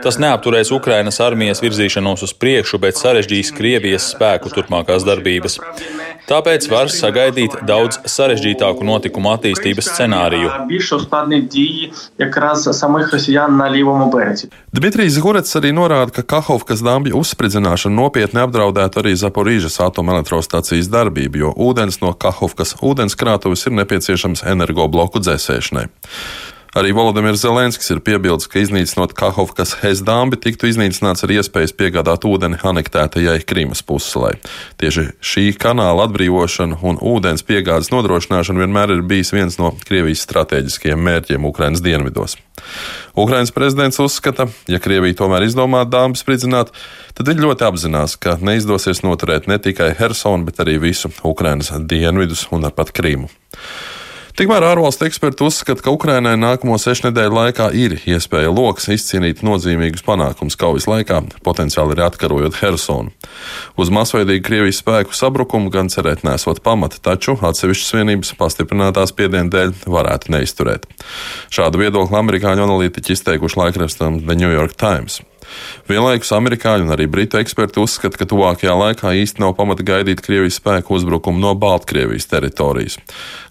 Tas 0.03 0.17
neapturēs 0.19 0.73
Ukrainas 0.75 1.21
armijas 1.23 1.61
virzīšanos 1.63 2.25
uz 2.27 2.33
priekšu, 2.35 2.81
bet 2.83 2.99
sarežģīs 2.99 3.53
Krievijas 3.55 4.09
spēku 4.11 4.51
turpmākās 4.51 5.05
darbības. 5.07 5.61
Tāpēc 6.27 6.67
var 6.71 6.91
sagaidīt 6.91 7.55
daudz 7.69 8.01
sarežģītāku 8.11 8.83
notikumu 8.87 9.31
attīstības 9.31 9.93
scenāriju. 9.93 10.51
Dmitrijs 14.75 15.19
Gurets 15.23 15.59
arī 15.61 15.71
norāda, 15.77 16.15
ka 16.19 16.27
Kahovkas 16.35 16.83
dambja 16.83 17.15
uzspridzināšana 17.19 17.95
nopietni 17.95 18.43
apdraudētu 18.43 19.05
arī 19.05 19.15
Zaporīžas 19.19 19.79
atomelektrostacijas 19.87 20.91
darbību, 20.91 21.45
jo 21.45 21.53
ūdens 21.69 22.03
no 22.03 22.11
Kahovkas 22.15 22.75
ūdenskrātuves 22.83 23.69
ir 23.69 23.79
nepieciešams 23.79 24.43
energobloku 24.55 25.23
dzēsēšanai. 25.23 25.87
Arī 26.73 26.95
Volodimirs 26.97 27.43
Zelenskis 27.45 27.91
ir 27.93 27.99
piebildes, 28.00 28.47
ka 28.49 28.57
iznīcinot 28.62 29.11
Kahovkas 29.12 29.75
Hesdāmbi 29.83 30.38
tiktu 30.41 30.71
iznīcināts 30.71 31.21
ar 31.26 31.35
iespējas 31.35 31.75
piegādāt 31.76 32.25
ūdeni 32.25 32.57
anektētajai 32.64 33.43
Krīmas 33.45 33.85
pussalai. 33.85 34.38
Tieši 34.81 35.05
šī 35.21 35.45
kanāla 35.61 36.07
atbrīvošana 36.09 36.81
un 36.81 36.97
ūdens 36.97 37.45
piegādes 37.45 37.93
nodrošināšana 37.93 38.64
vienmēr 38.64 38.97
ir 38.97 39.05
bijis 39.05 39.35
viens 39.37 39.61
no 39.61 39.75
Krievijas 39.85 40.25
strateģiskajiem 40.25 41.05
mērķiem 41.11 41.45
Ukrainas 41.45 41.85
dienvidos. 41.85 42.38
Ukrainas 43.21 43.52
prezidents 43.52 44.00
uzskata, 44.00 44.49
ja 44.64 44.81
Krievija 44.81 45.21
tomēr 45.21 45.45
izdomā 45.45 45.85
dāmas 45.85 46.25
spridzināt, 46.25 46.73
tad 47.12 47.29
viņi 47.29 47.50
ļoti 47.50 47.69
apzinās, 47.69 48.17
ka 48.17 48.38
neizdosies 48.41 49.05
noturēt 49.05 49.45
ne 49.45 49.61
tikai 49.61 49.93
Hersonu, 50.00 50.49
bet 50.49 50.64
arī 50.64 50.81
visu 50.81 51.12
Ukrainas 51.21 51.69
dienvidus 51.85 52.49
un 52.49 52.64
pat 52.73 52.97
Krīmu. 52.97 53.29
Tikmēr 54.33 54.65
ārvalstu 54.65 55.05
eksperti 55.05 55.45
uzskata, 55.45 55.83
ka 55.85 55.93
Ukrainai 55.93 56.39
nākamo 56.41 56.79
sešu 56.81 57.11
nedēļu 57.11 57.37
laikā 57.37 57.67
ir 57.77 57.99
iespēja 58.09 58.49
loks 58.49 58.87
izcīnīt 58.95 59.43
nozīmīgus 59.45 60.05
panākumus 60.07 60.57
kaujas 60.57 60.87
laikā, 60.89 61.19
potenciāli 61.45 61.93
arī 61.93 62.07
atkarojot 62.07 62.57
Hersonu. 62.62 63.12
Uz 63.77 63.93
masveidīgu 63.93 64.47
Krievijas 64.47 64.81
spēku 64.81 65.12
sabrukumu 65.17 65.69
gan 65.75 65.93
cerēt 65.93 66.25
nesot 66.25 66.62
pamata, 66.65 66.97
taču 67.05 67.37
atsevišķas 67.37 67.93
vienības 67.99 68.33
pastiprinātās 68.41 69.12
piedienu 69.19 69.53
dēļ 69.53 69.75
varētu 69.85 70.33
neizturēt. 70.33 70.89
Šādu 71.53 71.85
viedokli 71.85 72.17
amerikāņu 72.23 72.65
analītiķi 72.65 73.12
izteikuši 73.19 73.61
laikrakstam 73.67 74.23
The 74.25 74.39
New 74.41 74.55
York 74.55 74.81
Times. 74.81 75.21
Vienlaikus 75.91 76.33
amerikāņu 76.37 76.87
un 76.87 76.95
arī 76.95 77.09
britu 77.11 77.39
eksperti 77.41 77.81
uzskata, 77.83 78.19
ka 78.21 78.29
tuvākajā 78.31 78.75
laikā 78.79 79.13
īsti 79.23 79.43
nav 79.43 79.55
pamata 79.59 79.85
gaidīt 79.87 80.23
Krievijas 80.25 80.61
spēku 80.61 80.97
uzbrukumu 80.97 81.43
no 81.43 81.53
Baltkrievijas 81.59 82.29
teritorijas. 82.31 82.99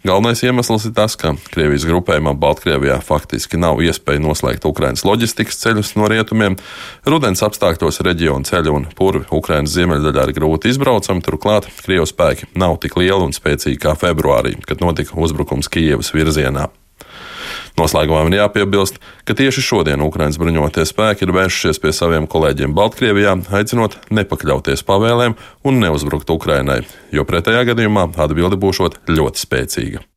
Galvenais 0.07 0.41
iemesls 0.45 0.87
ir 0.89 0.95
tas, 0.97 1.17
ka 1.19 1.35
Krievijas 1.51 1.85
grupējumā 1.89 2.33
Baltkrievijā 2.41 2.97
faktiski 3.05 3.59
nav 3.61 3.83
iespēja 3.85 4.23
noslēgt 4.23 4.65
Ukrainas 4.69 5.05
loģistikas 5.07 5.61
ceļus 5.61 5.93
no 5.99 6.09
rietumiem. 6.11 6.57
Rudens 7.05 7.43
apstākļos 7.45 8.01
reģionu 8.07 8.47
ceļu 8.49 8.75
un 8.79 8.89
purvi 8.97 9.27
Ukrainas 9.35 9.75
ziemeļdaļā 9.75 10.27
ir 10.27 10.35
grūti 10.39 10.73
izbraucami, 10.73 11.25
turklāt 11.25 11.69
Krievijas 11.83 12.15
spēki 12.15 12.51
nav 12.55 12.79
tik 12.81 12.97
lieli 12.97 13.29
un 13.29 13.35
spēcīgi 13.35 13.81
kā 13.81 13.97
februārī, 13.99 14.55
kad 14.65 14.81
notika 14.81 15.19
uzbrukums 15.19 15.69
Kijevas 15.71 16.13
virzienā. 16.15 16.69
Noslēgumā 17.79 18.25
man 18.27 18.35
jāpiebilst, 18.35 18.99
ka 19.25 19.35
tieši 19.37 19.63
šodien 19.63 20.03
Ukraiņas 20.03 20.39
bruņotie 20.41 20.85
spēki 20.89 21.27
ir 21.27 21.33
vēršušies 21.37 21.81
pie 21.83 21.95
saviem 21.95 22.27
kolēģiem 22.31 22.75
Baltkrievijā, 22.77 23.37
aicinot 23.55 23.97
nepakļauties 24.11 24.85
pavēlēm 24.87 25.37
un 25.63 25.83
neuzbrukt 25.83 26.33
Ukrainai, 26.35 26.81
jo 27.15 27.27
pretējā 27.27 27.67
gadījumā 27.71 28.09
atbilde 28.19 28.59
būs 28.59 28.83
ļoti 29.07 29.45
spēcīga. 29.47 30.10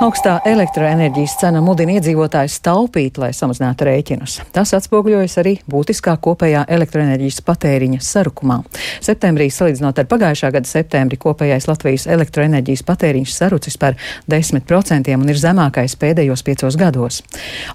Augstā 0.00 0.38
elektroenerģijas 0.48 1.34
cena 1.42 1.60
mudina 1.60 1.92
iedzīvotājus 1.98 2.54
taupīt, 2.64 3.18
lai 3.20 3.34
samazinātu 3.36 3.84
rēķinus. 3.84 4.38
Tas 4.56 4.70
atspoguļojas 4.78 5.34
arī 5.42 5.52
būtiskā 5.68 6.14
kopējā 6.24 6.62
elektroenerģijas 6.72 7.42
patēriņa 7.44 8.00
sarukumā. 8.06 8.56
Septembrī, 9.04 9.50
salīdzinot 9.52 10.00
ar 10.00 10.08
pagājušā 10.08 10.50
gada 10.54 10.70
septembri, 10.70 11.18
kopējais 11.20 11.68
Latvijas 11.68 12.08
elektroenerģijas 12.16 12.84
patēriņš 12.88 13.36
sarucis 13.36 13.76
par 13.82 14.00
10% 14.32 15.12
un 15.20 15.34
ir 15.34 15.42
zemākais 15.44 15.98
pēdējos 16.00 16.46
piecos 16.48 16.80
gados. 16.80 17.20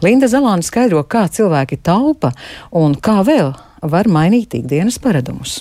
Linda 0.01 0.25
Zalāna 0.25 0.65
skaidro, 0.65 1.05
kā 1.05 1.27
cilvēki 1.29 1.77
taupa 1.86 2.34
un 2.74 2.98
kā 2.98 3.20
vēl 3.22 3.53
var 3.86 4.10
mainīt 4.10 4.58
ikdienas 4.63 4.98
paradumus. 4.98 5.60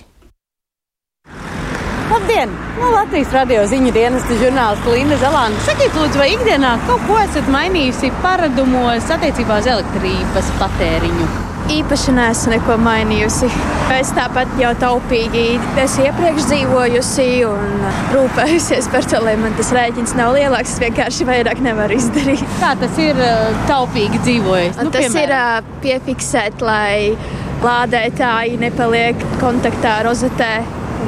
Labdien! 2.15 2.51
No 2.79 2.91
Latvijas 2.95 3.33
radio 3.35 3.63
ziņu 3.67 3.91
dienesta 3.91 4.37
žurnālista 4.39 4.93
Linda 4.93 5.17
Zalāna. 5.19 5.59
Sakiet, 5.67 5.97
lūdzu, 5.99 6.21
vai 6.21 6.29
ikdienā 6.31 6.77
kaut 6.87 7.01
ko 7.09 7.17
esat 7.19 7.49
mainījusi 7.51 8.13
paradumos 8.23 9.09
attiecībā 9.11 9.57
uz 9.59 9.67
elektrības 9.73 10.51
patēriņu? 10.61 11.27
Īpaši 11.75 12.15
neesmu 12.15 12.53
neko 12.53 12.77
mainījusi. 12.85 13.49
Es 13.97 14.13
tāpat 14.15 14.53
jau 14.61 14.71
taupīgi 14.79 15.43
esmu 15.83 16.05
iepriekš 16.07 16.47
dzīvojusi 16.53 17.27
un 17.49 17.83
rūpējusies 18.15 18.93
par 18.95 19.11
to, 19.11 19.25
lai 19.27 19.35
man 19.41 19.59
tas 19.59 19.75
rēķins 19.75 20.15
nav 20.21 20.37
lielāks. 20.39 20.77
Es 20.77 20.85
vienkārši 20.85 21.27
vairāk 21.33 21.65
nevaru 21.67 21.99
izdarīt. 21.99 22.47
Kā 22.61 22.77
tas 22.79 23.03
ir 23.03 23.19
taupīgi 23.67 24.23
dzīvojis? 24.23 24.79
Nu, 24.79 24.95
tas 24.95 25.09
piemēram. 25.09 25.67
ir 25.67 25.83
piefiksēt, 25.83 26.63
lai 26.63 27.19
lādētāji 27.65 28.63
nepaliek 28.63 29.29
kontaktā 29.43 29.99
ar 29.99 30.11
rozetē 30.13 30.55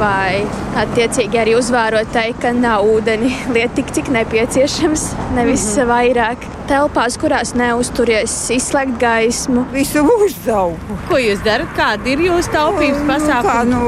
vai 0.00 0.42
attiecīgi 0.78 1.40
arī 1.40 1.56
uzvērot 1.58 2.12
tai, 2.14 2.28
ka 2.40 2.52
nav 2.56 2.86
ūdeni 2.88 3.32
liet 3.54 3.74
tik, 3.78 3.92
cik 3.96 4.10
nepieciešams, 4.14 5.06
nevis 5.36 5.64
mm 5.64 5.80
-hmm. 5.80 5.90
vairāk. 5.92 6.46
Telpās, 6.66 7.16
kurās 7.22 7.54
neuzturies, 7.54 8.34
izslēgt 8.50 8.98
gaismu. 8.98 9.64
Visu 9.72 10.02
mūžu 10.02 10.34
taupu. 10.46 10.98
Ko 11.08 11.18
jūs 11.22 11.44
darat? 11.44 11.68
Kādi 11.78 12.16
ir 12.16 12.24
jūsu 12.26 12.50
taupības 12.50 13.00
nu, 13.00 13.12
pasākumi? 13.12 13.52
Kā, 13.52 13.64
nu, 13.64 13.80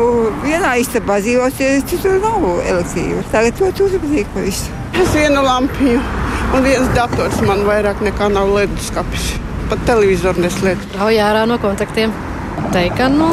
vienā 0.45 0.77
istabā 0.79 1.19
dzīvoties, 1.21 1.85
tur 2.03 2.21
nav 2.23 2.47
elektrības. 2.67 3.33
Tagad 3.33 3.59
to 3.59 3.85
uzmanīgi 3.85 4.27
pa 4.35 4.41
visu. 4.41 4.71
Es 5.03 5.15
vienu 5.15 5.43
lampiņu 5.43 6.01
un 6.55 6.65
viens 6.65 6.89
dators 6.97 7.41
man 7.47 7.65
vairāk 7.69 8.01
nekā 8.05 8.31
nav 8.33 8.55
leduskapis. 8.55 9.35
Pat 9.69 9.83
televizoru 9.89 10.41
neslēdz. 10.41 10.95
Rauj 10.97 11.21
ārā 11.21 11.45
no 11.49 11.59
kontaktiem. 11.61 12.15
Teika, 12.73 13.09
nu, 13.13 13.29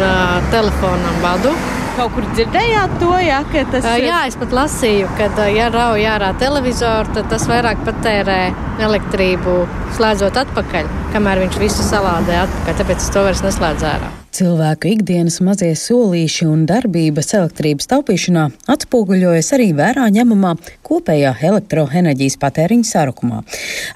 uh, 0.00 0.36
telefonam 0.52 1.18
vadu. 1.24 1.54
Kaut 1.96 2.12
kur 2.12 2.26
dzirdējāt 2.34 2.98
to, 3.00 3.12
ja, 3.24 3.38
ka 3.48 3.62
tas 3.72 3.86
ir? 3.94 4.10
Jā, 4.10 4.18
es 4.28 4.36
pat 4.36 4.52
lasīju, 4.58 5.08
ka, 5.16 5.30
ja 5.48 5.70
rauj 5.72 6.04
ārā 6.12 6.34
televizoru, 6.42 7.14
tad 7.16 7.30
tas 7.32 7.48
vairāk 7.48 7.80
patērē 7.88 8.40
elektrību, 8.84 9.56
slēdzot 9.96 10.36
atpakaļ, 10.44 10.92
kamēr 11.16 11.46
viņš 11.46 11.58
visu 11.64 11.88
salādē 11.88 12.42
atpakaļ. 12.44 12.78
Tāpēc 12.84 13.00
es 13.00 13.10
to 13.16 13.24
vairs 13.24 13.44
neslēdzu 13.48 13.92
ārā. 13.94 14.14
Cilvēku 14.36 14.90
ikdienas 14.90 15.38
mazie 15.40 15.70
solīši 15.80 16.44
un 16.44 16.66
darbības 16.68 17.30
elektrības 17.38 17.88
taupīšanā 17.88 18.42
atspoguļojas 18.68 19.46
arī 19.56 19.70
vērā 19.78 20.10
ņemamā 20.12 20.50
kopējā 20.84 21.30
elektroenerģijas 21.48 22.36
patēriņa 22.42 22.84
sarukumā. 22.84 23.38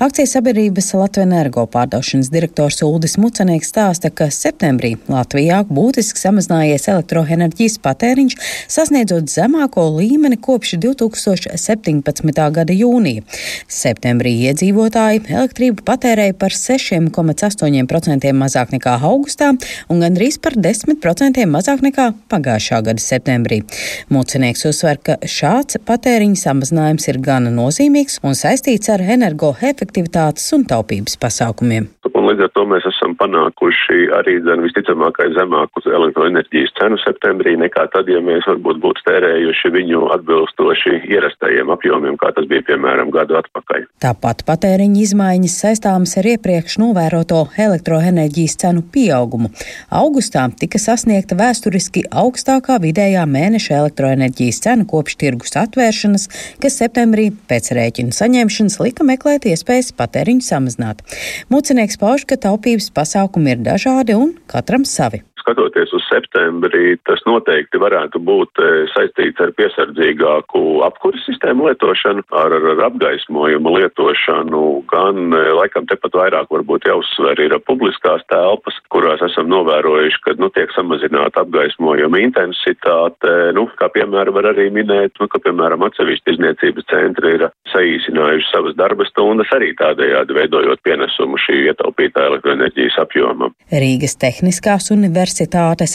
Akcijas 0.01 0.33
sabiedrības 0.39 0.89
Latvijas 0.97 1.27
energo 1.27 1.67
pārdošanas 1.69 2.31
direktors 2.33 2.81
Uldis 2.87 3.19
Mucenieks 3.21 3.69
stāsta, 3.69 4.09
ka 4.09 4.31
septembrī 4.33 4.95
Latvijā 5.13 5.59
būtiski 5.69 6.23
samazinājies 6.23 6.89
elektroenerģijas 6.95 7.77
patēriņš, 7.85 8.39
sasniedzot 8.73 9.29
zemāko 9.29 9.85
līmeni 9.99 10.41
kopš 10.41 10.79
2017. 10.81 12.33
gada 12.57 12.79
jūnija. 12.79 13.27
Septembrī 13.69 14.33
iedzīvotāji 14.49 15.27
elektrību 15.29 15.85
patērēja 15.85 16.39
par 16.41 16.57
6,8% 16.57 18.35
mazāk 18.41 18.73
nekā 18.79 18.97
augustā 19.13 19.53
un 19.91 20.01
gandrīz 20.01 20.30
gandrīz 20.31 20.39
par 20.43 20.55
10% 20.55 21.47
mazāk 21.47 21.83
nekā 21.83 22.13
pagājušā 22.31 22.83
gada 22.87 23.01
septembrī. 23.01 23.63
Mūcinieks 24.11 24.67
uzsver, 24.69 24.99
ka 25.03 25.17
šāds 25.27 25.79
patēriņa 25.87 26.37
samazinājums 26.37 27.09
ir 27.09 27.19
gana 27.19 27.51
nozīmīgs 27.51 28.21
un 28.23 28.35
saistīts 28.35 28.91
ar 28.91 29.01
energoefektivitātes 29.01 30.53
un 30.55 30.65
taupības 30.65 31.17
pasākumiem. 31.19 31.89
Un 32.21 32.27
līdz 32.29 32.45
ar 32.45 32.51
to 32.53 32.67
mēs 32.69 32.85
esam 32.85 33.15
panākuši 33.17 34.11
arī 34.13 34.35
dzen, 34.45 34.61
visticamākais 34.67 35.33
zemāku 35.33 35.81
elektroenerģijas 35.89 36.75
cenu 36.77 36.99
septembrī 37.01 37.55
nekā 37.57 37.87
tad, 37.95 38.11
ja 38.13 38.21
mēs 38.21 38.45
varbūt 38.51 38.81
būtu 38.83 39.07
tērējuši 39.07 39.73
viņu 39.73 40.03
atbilstoši 40.19 40.99
ierastajiem 41.09 41.73
apjomiem, 41.73 42.19
kā 42.21 42.29
tas 42.37 42.45
bija 42.51 42.67
piemēram 42.69 43.09
gadu 43.15 43.39
atpakaļ. 43.41 43.87
Tāpat 44.05 44.45
patēriņa 44.45 45.01
izmaiņas 45.07 45.57
saistāmas 45.65 46.13
ar 46.21 46.29
iepriekš 46.35 46.77
novēroto 46.83 47.47
elektroenerģijas 47.57 48.59
cenu 48.61 48.85
pieaugumu. 48.93 49.49
August 49.89 50.20
augustā 50.21 50.43
tika 50.61 50.77
sasniegta 50.77 51.37
vēsturiski 51.39 52.03
augstākā 52.13 52.77
vidējā 52.83 53.23
mēneša 53.25 53.79
elektroenerģijas 53.79 54.61
cena 54.67 54.85
kopš 54.85 55.17
tirgus 55.17 55.57
atvēršanas, 55.57 56.29
kas 56.61 56.77
septembrī 56.77 57.31
pēc 57.49 57.73
rēķina 57.73 58.13
saņemšanas 58.13 58.77
lika 58.85 59.07
meklēt 59.09 59.49
iespējas 59.49 59.95
patēriņu 59.97 60.45
samazināt. 60.45 61.01
Mūcinieks 61.49 61.97
pauž, 61.97 62.29
ka 62.29 62.37
taupības 62.37 62.93
pasākumi 62.93 63.57
ir 63.57 63.65
dažādi 63.65 64.19
un 64.19 64.37
katram 64.51 64.85
savi. 64.85 65.25
Skatoties 65.41 65.93
uz 65.97 66.05
septembrī, 66.11 66.95
tas 67.09 67.23
noteikti 67.27 67.81
varētu 67.81 68.21
būt 68.23 68.61
e, 68.61 68.69
saistīts 68.93 69.41
ar 69.41 69.55
piesardzīgāku 69.57 70.61
apkuras 70.85 71.25
sistēmu 71.29 71.71
lietošanu, 71.71 72.25
ar, 72.37 72.55
ar, 72.59 72.83
apgaismojumu 72.91 73.73
lietošanu, 73.79 74.63
gan 74.91 75.33
e, 75.33 75.43
laikam 75.57 75.89
tepat 75.91 76.19
vairāk 76.21 76.53
varbūt 76.53 76.89
jāuzsver 76.91 77.41
ir 77.41 77.57
publiskās 77.67 78.25
telpas, 78.33 78.77
kurās 78.93 79.25
esam 79.25 79.49
novērojuši, 79.53 80.21
ka 80.27 80.37
nu, 80.41 80.51
tiek 80.55 80.73
samazināta 80.77 81.45
apgaismojuma 81.45 82.21
intensitāte. 82.27 83.33
Nu, 83.57 83.67
kā 83.81 83.91
piemēram 83.95 84.37
var 84.37 84.51
arī 84.53 84.69
minēt, 84.75 85.17
nu, 85.21 85.31
ka 85.31 85.41
piemēram 85.43 85.87
atsevišķi 85.89 86.37
izniecības 86.37 86.89
centri 86.93 87.37
ir 87.39 87.49
saīsinājuši 87.73 88.51
savas 88.53 88.77
darba 88.79 89.09
stundas 89.09 89.51
arī 89.57 89.73
tādējādi 89.79 90.37
veidojot 90.37 90.85
pienesumu 90.87 91.41
šī 91.41 91.65
ietaupītā 91.71 92.29
elektroenerģijas 92.31 93.01
apjomam. 93.05 93.55
Rīgas 93.71 94.19
Tehniskās 94.21 94.91
universitātes 94.95 95.30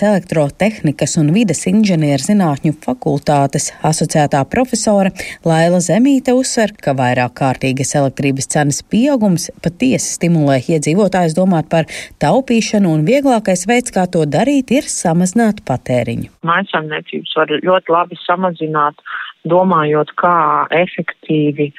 elektrotehnikas 0.06 1.18
un 1.22 1.32
vides 1.36 1.66
inženierzinātņu 1.70 2.74
fakultātes 2.86 3.72
asociētā 3.86 4.44
profesore 4.52 5.12
Laila 5.46 5.82
Zemīte 5.84 6.34
uzsver, 6.38 6.72
ka 6.78 6.96
vairāk 6.98 7.36
kārtīgas 7.42 7.96
elektrības 8.00 8.48
cenas 8.48 8.82
pieaugums 8.84 9.50
patiesi 9.62 10.16
stimulē 10.16 10.62
iedzīvotājus 10.64 11.36
domāt 11.36 11.70
par 11.70 11.86
taupīšanu 12.24 12.94
un 12.96 13.06
vieglākais 13.06 13.68
veids, 13.68 13.92
kā 13.92 14.08
to 14.08 14.26
darīt, 14.26 14.72
ir 14.72 14.88
samazināt 14.88 15.64
patēriņu. 15.68 16.32
Mājasāmniecības 16.46 17.38
var 17.38 17.56
ļoti 17.66 17.96
labi 17.98 18.20
samazināt 18.24 19.02
domājot, 19.46 20.12
kā 20.18 20.66
efektīvi 20.74 21.72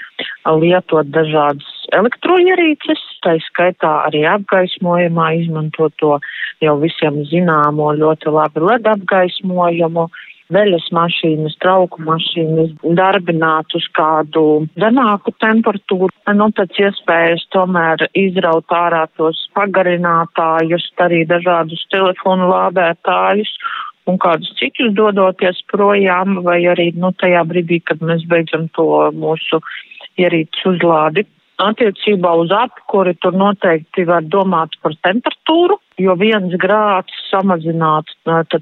lietot 0.46 1.10
dažādas 1.10 1.66
elektroierīces, 1.96 3.02
tā 3.26 3.34
skaitā 3.50 3.92
arī 4.06 4.22
apgaismojumā 4.30 5.32
izmantot 5.42 5.94
to 6.02 6.16
jau 6.64 6.78
visiem 6.80 7.20
zināmo 7.30 7.90
ļoti 7.98 8.32
labi 8.32 8.64
LED 8.64 8.88
apgaismojumu, 8.94 10.06
veļas 10.52 10.86
mašīnas, 10.94 11.56
trauku 11.62 12.02
mašīnas 12.06 12.70
darbināt 12.98 13.74
uz 13.74 13.86
kādu 13.98 14.66
zemāku 14.78 15.34
temperatūru, 15.42 16.12
nu 16.38 16.46
pēc 16.54 16.78
iespējas 16.84 17.46
tomēr 17.54 18.06
izraut 18.14 18.70
ārā 18.70 19.04
tos 19.18 19.42
pagarinātājus, 19.58 20.86
arī 21.02 21.24
dažādus 21.26 21.82
telefonu 21.90 22.50
lādētājus 22.52 23.52
un 24.06 24.20
kādus 24.22 24.52
citus 24.60 24.94
dodoties 24.94 25.58
projām, 25.72 26.38
vai 26.46 26.60
arī, 26.70 26.92
nu, 26.94 27.10
tajā 27.18 27.42
brīdī, 27.48 27.80
kad 27.82 28.02
mēs 28.06 28.22
beidzam 28.30 28.68
to 28.78 28.86
mūsu 29.18 29.58
ierīces 30.20 30.68
uzlādi. 30.70 31.26
Attiecībā 31.62 32.34
uz 32.36 32.50
apkuri 32.52 33.14
tur 33.22 33.32
noteikti 33.32 34.04
var 34.08 34.26
domāt 34.28 34.76
par 34.82 34.92
temperatūru, 35.06 35.78
jo 36.00 36.16
viens 36.20 36.54
grāds 36.60 37.14
samazināt 37.30 38.12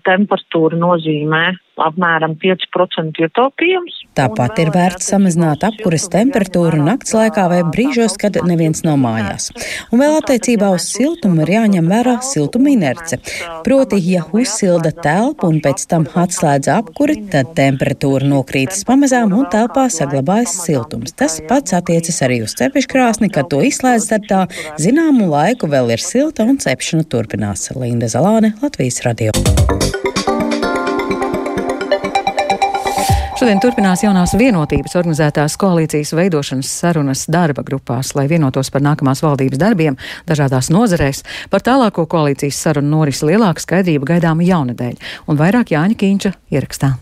temperatūru 0.07 0.79
nozīmē 0.79 1.45
apmēram 1.83 2.37
5% 2.39 3.19
ietaupījums. 3.25 3.97
Tāpat 4.15 4.61
ir 4.63 4.71
vērts 4.75 5.09
samazināt 5.11 5.65
apkuras 5.67 6.07
temperatūru 6.13 6.79
nakts 6.85 7.15
laikā 7.17 7.47
vai 7.51 7.61
brīžos, 7.67 8.15
kad 8.21 8.37
neviens 8.47 8.85
nav 8.87 9.01
mājās. 9.03 9.49
Un 9.91 10.03
vēl 10.03 10.19
attiecībā 10.21 10.71
uz 10.77 10.87
siltumu 10.93 11.43
ir 11.45 11.55
jāņem 11.57 11.91
vērā 11.91 12.17
siltuma 12.23 12.71
inerce. 12.75 13.19
Proti, 13.67 13.99
ja 14.07 14.23
uzsilda 14.31 14.93
telpu 14.95 15.51
un 15.51 15.61
pēc 15.65 15.87
tam 15.91 16.07
atslēdz 16.07 16.71
apkuri, 16.77 17.19
tad 17.33 17.55
temperatūra 17.59 18.29
nokrītas 18.31 18.87
pamazām 18.87 19.35
un 19.35 19.49
telpā 19.51 19.89
saglabājas 19.93 20.55
siltums. 20.63 21.17
Tas 21.19 21.41
pats 21.49 21.75
attiecas 21.77 22.23
arī 22.27 22.41
uz 22.47 22.55
cepeškrāsni, 22.61 23.33
kad 23.35 23.51
to 23.51 23.65
izslēdz, 23.67 24.09
tad 24.15 24.31
tā 24.31 24.45
zināmu 24.79 25.27
laiku 25.33 25.71
vēl 25.71 25.91
ir 25.97 26.03
silta 26.03 26.47
un 26.47 26.61
cepšana 26.63 27.07
turpinās. 27.25 27.71
Linda 27.77 28.07
Zalāne, 28.07 28.53
Latvijas 28.63 29.01
radio. 29.05 29.33
Šodien 33.35 33.61
turpinās 33.61 34.05
jaunās 34.05 34.33
vienotības 34.39 34.95
organizētās 34.97 35.57
koalīcijas 35.61 36.15
veidošanas 36.17 36.71
sarunas 36.81 37.25
darba 37.29 37.65
grupās, 37.67 38.15
lai 38.15 38.29
vienotos 38.31 38.71
par 38.73 38.85
nākamās 38.85 39.25
valdības 39.25 39.61
darbiem 39.61 39.99
dažādās 40.29 40.71
nozarēs. 40.73 41.25
Par 41.51 41.65
tālāko 41.65 42.07
koalīcijas 42.07 42.61
sarunu 42.69 42.95
norisi 42.99 43.27
lielāka 43.29 43.65
skaidrība 43.65 44.15
gaidāma 44.15 44.47
jaunadēļ 44.47 45.27
un 45.29 45.41
vairāk 45.41 45.75
Jāņa 45.75 45.99
Kīņča 46.05 46.33
ierakstā. 46.55 46.95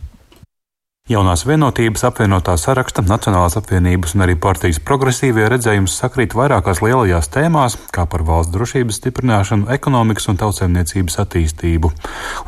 Jaunās 1.12 1.42
vienotības 1.44 2.06
apvienotā 2.08 2.54
saraksta, 2.56 3.02
Nacionālās 3.04 3.58
apvienības 3.58 4.14
un 4.16 4.22
arī 4.24 4.32
partijas 4.40 4.78
progresīvie 4.80 5.44
redzējums 5.50 5.92
sakrīt 6.00 6.32
vairākās 6.32 6.78
lielajās 6.80 7.26
tēmās, 7.34 7.74
kā 7.92 8.06
par 8.08 8.22
valsts 8.24 8.54
drošības 8.54 8.96
stiprināšanu, 9.02 9.66
ekonomikas 9.74 10.30
un 10.32 10.38
tautsēmniecības 10.40 11.18
attīstību. 11.20 11.90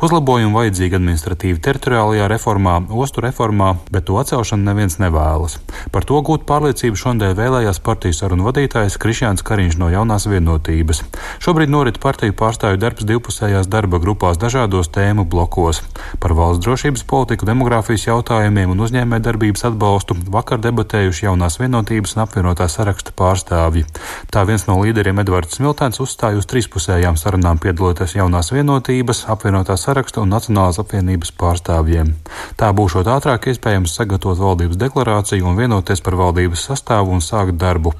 Uzlabojumu 0.07 0.57
vajadzīgi 0.57 0.97
administratīvi 0.97 1.61
teritoriālajā 1.67 2.29
reformā, 2.31 2.79
ostu 2.89 3.21
reformā, 3.27 3.75
bet 3.93 4.07
to 4.09 4.17
atcelšanu 4.23 4.65
neviens 4.71 4.97
nevēlas. 5.03 5.59
Par 5.93 6.09
to 6.09 6.23
gūt 6.25 6.47
pārliecību 6.49 6.97
šodien 6.97 7.37
vēlējās 7.37 7.83
partijas 7.85 8.23
sarunu 8.23 8.47
vadītājs 8.49 8.97
Krišjāns 8.97 9.45
Kariņš 9.45 9.77
no 9.83 9.91
jaunās 9.93 10.25
vienotības. 10.31 11.03
Šobrīd 11.43 11.69
norit 11.69 12.01
partiju 12.01 12.33
pārstāvju 12.41 12.81
darbs 12.81 13.05
divpusējās 13.05 13.69
darba 13.69 14.01
grupās 14.01 14.41
dažādos 14.41 14.89
tēmu 14.89 15.29
blokos- 15.29 15.83
par 16.23 16.33
valsts 16.33 16.65
drošības 16.65 17.05
politiku, 17.05 17.45
demogrāfijas 17.45 18.09
jautājumu 18.09 18.54
jautājumiem 18.55 18.71
un 18.71 18.83
uzņēmē 18.85 19.17
darbības 19.19 19.65
atbalstu 19.67 20.15
vakar 20.31 20.59
debatējuši 20.63 21.25
jaunās 21.25 21.59
vienotības 21.59 22.15
un 22.15 22.21
apvienotā 22.23 22.67
saraksta 22.69 23.11
pārstāvji. 23.11 23.83
Tā 24.31 24.45
viens 24.47 24.65
no 24.67 24.79
līderiem 24.79 25.19
Edvards 25.19 25.57
Smiltēns 25.57 25.99
uzstāja 25.99 26.39
uz 26.39 26.47
trīspusējām 26.47 27.17
sarunām 27.19 27.59
piedaloties 27.59 28.15
jaunās 28.15 28.53
vienotības, 28.53 29.25
apvienotā 29.27 29.75
saraksta 29.75 30.21
un 30.21 30.31
Nacionālās 30.31 30.79
apvienības 30.79 31.33
pārstāvjiem. 31.35 32.13
Tā 32.55 32.71
būšot 32.71 33.07
ātrāk 33.11 33.49
iespējams 33.51 33.95
sagatavot 33.97 34.39
valdības 34.39 34.79
deklarāciju 34.79 35.51
un 35.51 35.59
vienoties 35.59 36.01
par 36.01 36.15
valdības 36.15 36.65
sastāvu 36.69 37.11
un 37.11 37.19
sākt 37.19 37.59
darbu. 37.59 37.91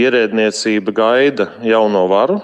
Ierēdniecība 0.00 0.96
gaida 0.96 1.50
jauno 1.66 2.06
varu, 2.08 2.40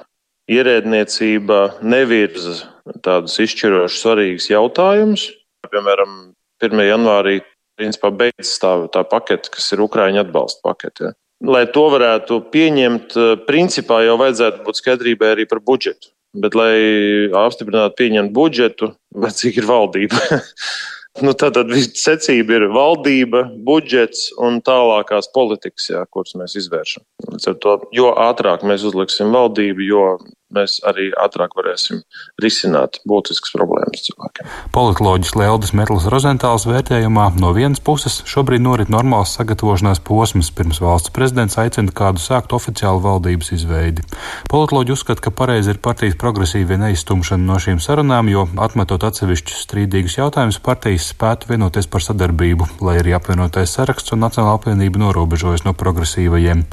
ierēdniecība 0.50 1.80
nevirza 1.80 2.66
tādus 3.02 3.40
izšķirošus 3.40 4.02
svarīgus 4.02 4.50
jautājumus. 4.52 5.30
Piemēram, 5.66 6.35
1. 6.62 6.82
janvārī 6.88 7.40
principā 7.76 8.10
beidzas 8.10 8.56
tā, 8.62 8.72
tā 8.92 9.04
pakete, 9.06 9.52
kas 9.52 9.68
ir 9.74 9.84
Ukraiņa 9.84 10.24
atbalsta 10.24 10.64
pakete. 10.64 11.10
Ja. 11.10 11.16
Lai 11.44 11.66
to 11.68 11.84
varētu 11.92 12.40
pieņemt, 12.52 13.16
eh, 13.20 13.32
principā 13.48 14.00
jau 14.06 14.16
vajadzētu 14.20 14.64
būt 14.64 14.80
skaidrībai 14.80 15.34
arī 15.34 15.48
par 15.48 15.60
budžetu. 15.60 16.12
Bet, 16.36 16.56
lai 16.56 16.72
apstiprinātu 17.32 17.96
pieņemt 17.96 18.32
budžetu, 18.36 18.90
vajadzīga 19.16 19.62
ir 19.62 19.68
valdība. 19.68 20.40
nu, 21.24 21.32
tad 21.32 21.56
secība 21.96 22.58
ir 22.58 22.66
valdība, 22.72 23.46
budžets 23.68 24.30
un 24.42 24.60
tālākās 24.64 25.30
politikas, 25.32 25.88
jā, 25.92 26.02
kuras 26.12 26.36
mēs 26.36 26.56
izvēršam. 26.60 27.04
To, 27.62 27.78
jo 27.96 28.12
ātrāk 28.20 28.66
mēs 28.68 28.84
uzliksim 28.88 29.32
valdību, 29.36 29.86
jo 29.86 30.04
mēs 30.54 30.78
arī 30.86 31.08
ātrāk 31.18 31.56
varēsim 31.58 32.02
risināt 32.42 33.00
būtiskas 33.08 33.52
problēmas 33.56 34.04
cilvēkiem. 34.06 34.50
Politoloģis 34.74 35.34
Leldas 35.38 35.72
Metlis 35.76 36.06
Rozentāls 36.12 36.66
vērtējumā 36.68 37.26
no 37.40 37.50
vienas 37.56 37.82
puses 37.82 38.20
šobrīd 38.30 38.62
norit 38.62 38.92
normāls 38.92 39.34
sagatavošanās 39.36 40.02
posms, 40.06 40.52
pirms 40.54 40.80
valsts 40.82 41.12
prezidents 41.14 41.58
aicina 41.60 41.92
kādu 41.94 42.22
sākt 42.22 42.54
oficiālu 42.56 43.02
valdības 43.04 43.52
izveidi. 43.56 44.06
Politoloģi 44.50 44.94
uzskata, 44.94 45.24
ka 45.26 45.34
pareizi 45.34 45.74
ir 45.74 45.82
partijas 45.82 46.18
progresīvie 46.20 46.78
neizstumšana 46.84 47.42
no 47.42 47.58
šīm 47.62 47.82
sarunām, 47.82 48.30
jo 48.30 48.46
atmetot 48.62 49.08
atsevišķus 49.08 49.66
strīdīgus 49.66 50.18
jautājumus, 50.20 50.60
partijas 50.62 51.10
spētu 51.12 51.50
vienoties 51.50 51.90
par 51.90 52.04
sadarbību, 52.06 52.70
lai 52.86 52.98
arī 53.02 53.16
apvienotais 53.18 53.74
saraksts 53.76 54.14
un 54.14 54.22
Nacionāla 54.26 54.60
apvienība 54.60 55.02
norobežojas 55.02 55.66
no 55.66 55.74
progresīvajiem. 55.78 56.64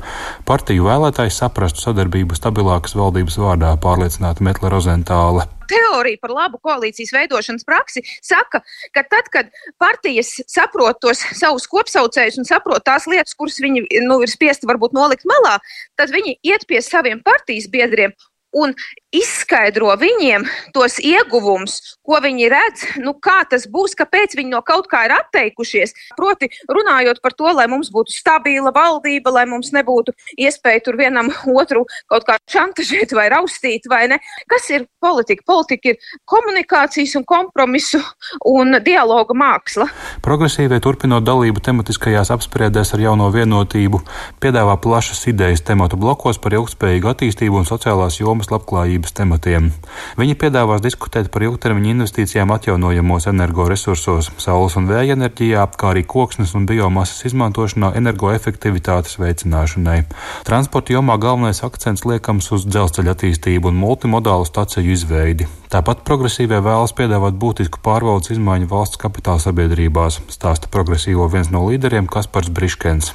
Partiju 0.47 0.88
vēlētājs 0.88 1.41
saprastu 1.43 1.83
sadarbību 1.88 2.38
stabilākas 2.38 2.95
valdības 2.97 3.38
vārdā 3.41 3.62
pārliecināta 3.84 4.43
Metla 4.45 4.71
Rozentāle. 4.73 5.45
Teorija 5.69 6.19
par 6.21 6.34
labu 6.36 6.60
koalīcijas 6.63 7.13
veidošanas 7.15 7.65
praksi 7.67 8.04
saka, 8.21 8.62
ka 8.93 9.04
tad, 9.08 9.30
kad 9.34 9.49
partijas 9.82 10.36
saprot 10.52 10.99
tos 11.04 11.23
savus 11.39 11.67
kopsaucējus 11.71 12.41
un 12.41 12.49
saprot 12.49 12.84
tās 12.86 13.08
lietas, 13.10 13.36
kuras 13.39 13.62
viņi 13.63 13.86
nu, 14.06 14.19
ir 14.23 14.32
spiesti 14.32 14.69
varbūt 14.69 14.95
nolikt 14.97 15.28
malā, 15.30 15.58
tad 15.99 16.13
viņi 16.13 16.38
iet 16.43 16.67
pie 16.69 16.84
saviem 16.84 17.23
partijas 17.26 17.69
biedriem 17.71 18.13
un 18.53 18.73
izskaidro 19.13 19.93
viņiem 19.99 20.45
tos 20.73 20.97
ieguvumus, 21.01 21.97
ko 22.05 22.19
viņi 22.23 22.49
redz, 22.51 22.85
nu, 23.03 23.13
kā 23.21 23.43
tas 23.49 23.65
būs, 23.69 23.93
kāpēc 23.97 24.35
viņi 24.37 24.53
no 24.53 24.61
kaut 24.65 24.89
kā 24.91 25.03
ir 25.07 25.15
atteikušies. 25.15 25.93
Proti, 26.17 26.49
runājot 26.69 27.21
par 27.23 27.35
to, 27.37 27.49
lai 27.53 27.67
mums 27.71 27.91
būtu 27.93 28.13
stabila 28.13 28.73
valdība, 28.75 29.33
lai 29.33 29.45
mums 29.49 29.73
nebūtu 29.75 30.15
iespēja 30.37 30.83
tur 30.85 30.97
vienam 30.99 31.29
otru 31.53 31.85
kaut 32.11 32.25
kā 32.27 32.37
šantažēt 32.49 33.13
vai 33.17 33.27
raustīt, 33.33 33.87
vai 33.89 34.07
ne. 34.11 34.19
Kas 34.49 34.69
ir 34.73 34.87
politika? 35.03 35.45
Politika 35.47 35.93
ir 35.93 36.01
komunikācijas 36.29 37.15
un 37.19 37.27
kompromisu 37.27 38.01
un 38.49 38.79
dialoga 38.83 39.37
māksla. 39.37 39.87
Progresīvie 40.25 40.79
turpinot 40.83 41.25
dalību 41.25 41.61
tematiskajās 41.63 42.33
apspriedēs 42.33 42.95
ar 42.95 43.05
jauno 43.05 43.29
vienotību, 43.33 44.01
piedāvā 44.43 44.77
plašas 44.81 45.25
idejas 45.31 45.63
tematu 45.65 45.99
blokos 45.99 46.41
par 46.41 46.55
ilgspējīgu 46.57 47.13
attīstību 47.13 47.61
un 47.61 47.69
sociālās 47.69 48.19
jomas 48.19 48.42
zemes 48.43 48.51
labklājības 48.51 49.13
tematiem. 49.15 49.71
Viņi 50.17 50.36
piedāvās 50.36 50.82
diskutēt 50.82 51.32
par 51.32 51.43
ilgtermiņa 51.43 51.91
investīcijām 51.93 52.51
atjaunojamos 52.51 53.27
energoresursos, 53.27 54.32
saules 54.38 54.75
un 54.75 54.88
vēja 54.88 55.15
enerģijā, 55.15 55.65
kā 55.77 55.93
arī 55.93 56.03
koksnes 56.03 56.53
un 56.56 56.65
biomasas 56.65 57.25
izmantošanā 57.25 57.93
energoefektivitātes 57.95 59.17
veicināšanai. 59.19 60.03
Transporta 60.45 60.93
jomā 60.93 61.17
galvenais 61.17 61.63
akcents 61.63 62.06
liekams 62.06 62.51
uz 62.51 62.65
dzelzceļa 62.67 63.15
attīstību 63.15 63.69
un 63.71 63.79
multimodālu 63.79 64.45
staciju 64.45 64.93
izveidi. 64.93 65.47
Tāpat 65.73 66.03
progresīvie 66.06 66.60
vēlas 66.62 66.93
piedāvāt 66.93 67.34
būtisku 67.39 67.82
pārvaldes 67.82 68.36
izmaiņu 68.36 68.69
valsts 68.69 68.99
kapitāla 69.01 69.41
sabiedrībās, 69.41 70.21
stāsta 70.29 70.69
progresīvo 70.69 71.29
viens 71.32 71.49
no 71.49 71.65
līderiem 71.69 72.08
Kaspars 72.08 72.51
Briškens. 72.53 73.13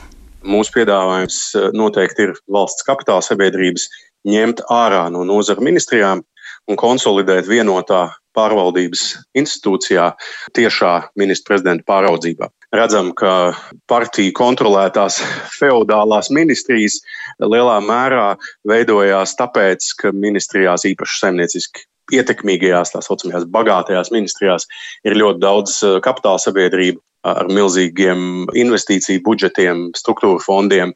Mūsu 0.49 0.73
piedāvājums 0.77 1.39
eh, 1.59 1.71
noteikti 1.75 2.29
ir 2.29 2.37
valsts 2.51 2.87
kapitāla 2.87 3.25
sabiedrības 3.25 3.89
ņemt 4.27 4.65
ārā 4.73 5.07
no 5.15 5.25
nozara 5.29 5.63
ministrijām 5.65 6.25
un 6.69 6.77
konsolidēt 6.77 7.49
vienotā 7.49 8.09
pārvaldības 8.37 9.05
institūcijā 9.39 10.13
tiešā 10.57 10.93
ministra 11.19 11.55
prezidenta 11.55 11.87
pāraudzībā. 11.89 12.51
Redzam, 12.75 13.15
ka 13.17 13.57
partiju 13.89 14.35
kontrolētās 14.37 15.23
feudālās 15.57 16.29
ministrijas 16.35 17.01
lielā 17.41 17.79
mērā 17.81 18.35
veidojās 18.69 19.33
tāpēc, 19.39 19.93
ka 20.03 20.13
ministrijās 20.13 20.85
īpaši 20.91 21.23
saimnieciski 21.23 21.87
ietekmīgajās, 22.19 22.93
tā 22.93 23.03
saucamajās 23.05 23.49
bagātajās 23.53 24.13
ministrijās 24.13 24.69
ir 25.05 25.17
ļoti 25.17 25.43
daudz 25.45 25.79
eh, 25.85 25.99
kapitāla 26.05 26.41
sabiedrību 26.45 27.03
ar 27.29 27.49
milzīgiem 27.51 28.21
investīciju 28.57 29.21
budžetiem, 29.27 29.89
struktūra 29.99 30.39
fondiem, 30.41 30.93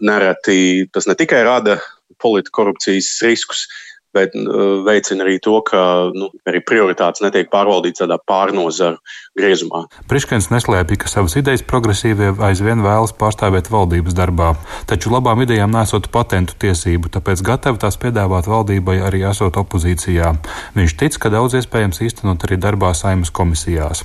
nereti 0.00 0.86
tas 0.94 1.08
ne 1.10 1.16
tikai 1.18 1.42
rada 1.44 1.80
politkorupcijas 2.22 3.14
riskus, 3.26 3.66
bet 4.12 4.34
uh, 4.36 4.82
veicina 4.84 5.24
arī 5.24 5.38
to, 5.42 5.54
ka 5.64 6.12
nu, 6.12 6.28
arī 6.48 6.60
prioritātes 6.64 7.22
netiek 7.24 7.48
pārvaldītas 7.52 8.04
tādā 8.04 8.18
pārnozaru 8.28 9.00
griezumā. 9.38 9.86
Priškens 10.10 10.50
neslēpja, 10.52 10.98
ka 11.00 11.10
savas 11.10 11.36
idejas 11.40 11.64
progresīvie 11.68 12.32
aizvien 12.44 12.84
vēlas 12.84 13.14
pārstāvēt 13.16 13.70
valdības 13.72 14.16
darbā, 14.16 14.52
taču 14.90 15.12
labām 15.14 15.44
idejām 15.46 15.72
nesot 15.72 16.10
patentu 16.12 16.58
tiesību, 16.60 17.12
tāpēc 17.16 17.44
gatavi 17.46 17.80
tās 17.82 17.96
piedāvāt 18.02 18.50
valdībai 18.52 18.98
arī 19.06 19.24
esot 19.30 19.56
opozīcijā. 19.62 20.34
Viņš 20.76 20.96
tic, 21.00 21.16
ka 21.16 21.32
daudz 21.32 21.56
iespējams 21.62 22.04
īstenot 22.04 22.44
arī 22.44 22.60
darbā 22.60 22.92
saimas 22.96 23.32
komisijās. 23.32 24.04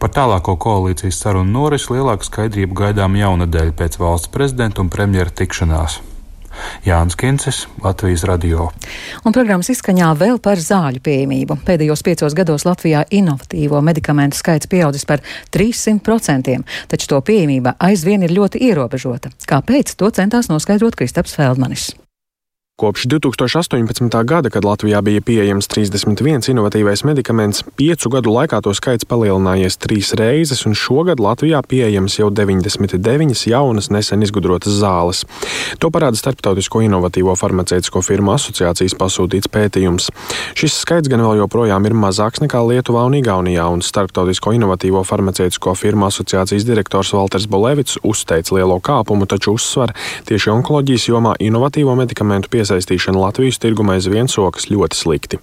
Par 0.00 0.10
tālāko 0.16 0.56
koalīcijas 0.60 1.20
sarunu 1.20 1.52
norisi 1.60 1.92
lielāku 1.92 2.26
skaidrību 2.26 2.80
gaidām 2.80 3.20
jaunadēļ 3.20 3.76
pēc 3.76 4.00
valsts 4.00 4.32
prezidenta 4.32 4.82
un 4.84 4.90
premjera 4.92 5.30
tikšanās. 5.30 6.00
Jānis 6.86 7.16
Kincis, 7.18 7.64
Latvijas 7.84 8.24
radio. 8.28 8.68
Un 9.24 9.34
programmas 9.36 9.70
izskaņā 9.72 10.12
vēl 10.20 10.40
par 10.44 10.60
zāļu 10.60 11.02
pieejamību. 11.04 11.58
Pēdējos 11.66 12.04
piecos 12.06 12.36
gados 12.36 12.66
Latvijā 12.68 13.04
inovatīvo 13.10 13.80
medikamentu 13.84 14.38
skaits 14.38 14.70
pieaudzis 14.70 15.08
par 15.08 15.24
300%, 15.54 16.60
taču 16.92 17.10
to 17.10 17.20
pieejamība 17.24 17.76
aizvien 17.78 18.26
ir 18.26 18.36
ļoti 18.36 18.62
ierobežota. 18.70 19.34
Kāpēc 19.48 19.96
to 19.98 20.10
centās 20.14 20.52
noskaidrot 20.52 20.96
Kristaps 21.00 21.36
Feldmanis? 21.38 21.92
Kopš 22.76 23.04
2018. 23.06 24.24
gada, 24.24 24.50
kad 24.50 24.64
Latvijā 24.64 24.98
bija 25.00 25.20
pieejams 25.22 25.68
31 25.70 26.48
inovatīvais 26.50 27.04
medikaments, 27.06 27.62
piecu 27.78 28.10
gadu 28.10 28.32
laikā 28.34 28.58
to 28.66 28.72
skaits 28.74 29.06
palielinājies 29.06 29.76
trīs 29.78 30.10
reizes, 30.18 30.64
un 30.66 30.74
šogad 30.74 31.22
Latvijā 31.22 31.60
pieejams 31.62 32.18
jau 32.18 32.32
99 32.34 33.46
jaunas 33.46 33.92
nesen 33.94 34.26
izgudrotas 34.26 34.74
zāles. 34.80 35.22
To 35.78 35.92
parāda 35.94 36.18
Starptautisko 36.18 36.82
inovatīvo 36.82 37.36
farmaceitisko 37.38 38.02
firmu 38.02 38.34
asociācijas 38.34 38.98
pasūtīts 38.98 39.52
pētījums. 39.54 40.10
Šis 40.58 40.80
skaits 40.82 41.12
gan 41.12 41.22
vēl 41.22 41.44
joprojām 41.44 41.86
ir 41.86 41.94
mazāks 41.94 42.42
nekā 42.42 42.64
Lietuvā 42.72 43.06
un 43.06 43.14
Igaunijā, 43.20 43.68
un 43.70 43.86
Starptautisko 43.86 44.56
inovatīvo 44.58 45.04
farmaceitisko 45.06 45.76
firmu 45.78 46.10
asociācijas 46.10 46.66
direktors 46.66 47.14
Walters 47.14 47.46
Bolevits 47.46 48.02
uzteica 48.02 48.58
lielo 48.58 48.82
kāpumu, 48.82 49.30
taču 49.30 49.54
uzsver 49.54 49.94
tieši 50.26 50.50
onkoloģijas 50.58 51.08
jomā 51.12 51.38
inovatīvo 51.38 51.94
medikamentu 52.02 52.50
piesaistību 52.50 52.63
iesaistīšana 52.64 53.20
Latvijas 53.28 53.60
tirgumā 53.62 53.98
aizvien 53.98 54.30
sokas 54.32 54.70
ļoti 54.72 54.98
slikti. 54.98 55.40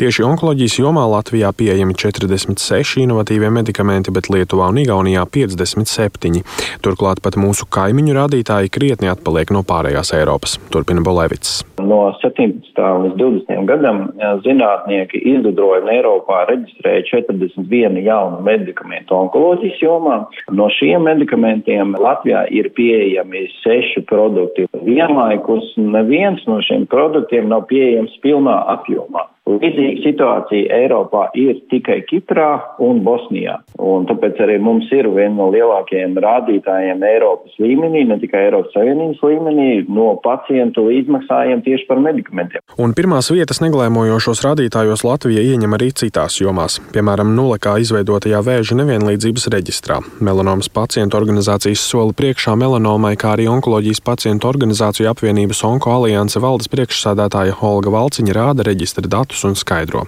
Tieši 0.00 0.24
onkoloģijas 0.26 0.78
jomā 0.80 1.04
Latvijā 1.10 1.50
pieejami 1.54 1.94
46 1.98 3.04
inovatīvie 3.04 3.50
medikamenti, 3.54 4.12
bet 4.14 4.30
Lietuvā 4.32 4.70
un 4.72 4.80
Igaunijā 4.82 5.22
57. 5.30 6.42
Turklāt 6.82 7.22
pat 7.24 7.38
mūsu 7.38 7.68
kaimiņu 7.70 8.16
rādītāji 8.16 8.72
krietni 8.74 9.10
atpaliek 9.12 9.52
no 9.54 9.62
pārējās 9.66 10.14
Eiropas, 10.18 10.56
turpina 10.74 11.04
Bolevits. 11.06 11.62
No 11.78 12.00
17. 12.22 12.80
līdz 13.04 13.16
20. 13.20 13.64
gadam 13.68 14.00
zinātnieki 14.44 15.20
izgudroja 15.34 15.84
un 15.84 15.92
Eiropā 15.94 16.44
reģistrēja 16.50 17.06
41 17.12 18.00
jaunu 18.06 18.42
medikamentu 18.46 19.16
onkoloģijas 19.18 19.82
jomā. 19.82 20.18
No 20.54 20.68
šiem 20.78 21.06
medikamentiem 21.06 21.94
Latvijā 22.00 22.44
ir 22.50 22.70
pieejami 22.74 23.46
seši 23.62 24.04
produkti. 24.10 24.66
Vienlaikus 24.84 25.74
neviens 25.78 26.43
no 26.50 26.60
šiem 26.64 26.86
produktiem 26.90 27.48
nav 27.50 27.66
pieejams 27.70 28.14
pilnā 28.24 28.56
apjomā. 28.76 29.28
Līdzīga 29.44 30.00
situācija 30.00 30.72
Eiropā 30.72 31.26
ir 31.36 31.58
tikai 31.68 31.98
Kiprā 32.08 32.78
un 32.80 33.02
Bosnijā. 33.04 33.58
Un 33.76 34.06
tāpēc 34.08 34.38
arī 34.40 34.54
mums 34.56 34.88
ir 34.96 35.04
viena 35.12 35.34
no 35.36 35.50
lielākajiem 35.52 36.14
rādītājiem 36.24 37.04
Eiropas 37.04 37.58
līmenī, 37.60 38.06
ne 38.08 38.16
tikai 38.22 38.46
Eiropas 38.46 38.72
Savienības 38.72 39.20
līmenī, 39.20 39.66
no 39.92 40.14
pacientu 40.24 40.86
līdzmaksājiem 40.88 41.60
tieši 41.66 41.84
par 41.90 42.00
medikamentiem. 42.00 42.64
Un 42.80 42.94
pirmās 42.96 43.28
vietas 43.34 43.60
neglēmojošos 43.60 44.40
rādītājos 44.46 45.04
Latvija 45.04 45.44
ieņem 45.44 45.76
arī 45.76 45.90
citās 45.92 46.38
jomās, 46.40 46.78
piemēram, 46.96 47.36
nulekā 47.36 47.76
izveidotajā 47.84 48.40
vēža 48.48 48.80
nevienlīdzības 48.80 49.50
reģistrā. 49.52 50.00
Melanomas 50.24 50.72
pacientu 50.72 51.20
organizācijas 51.20 51.84
soli 51.84 52.16
priekšā 52.16 52.56
melanomai, 52.56 53.12
kā 53.20 53.36
arī 53.36 53.50
onkoloģijas 53.52 54.00
pacientu 54.08 54.48
organizāciju 54.48 55.12
apvienības 55.12 55.60
Onko 55.68 55.92
alianse 55.98 56.40
valdes 56.40 56.72
priekšsādātāja 56.72 57.60
Olga 57.60 57.92
Valciņa 57.92 58.40
rāda 58.40 58.64
reģistra 58.72 59.04
datus 59.04 59.33
datus 59.34 59.44
un 59.44 59.56
skaidro. 59.58 60.06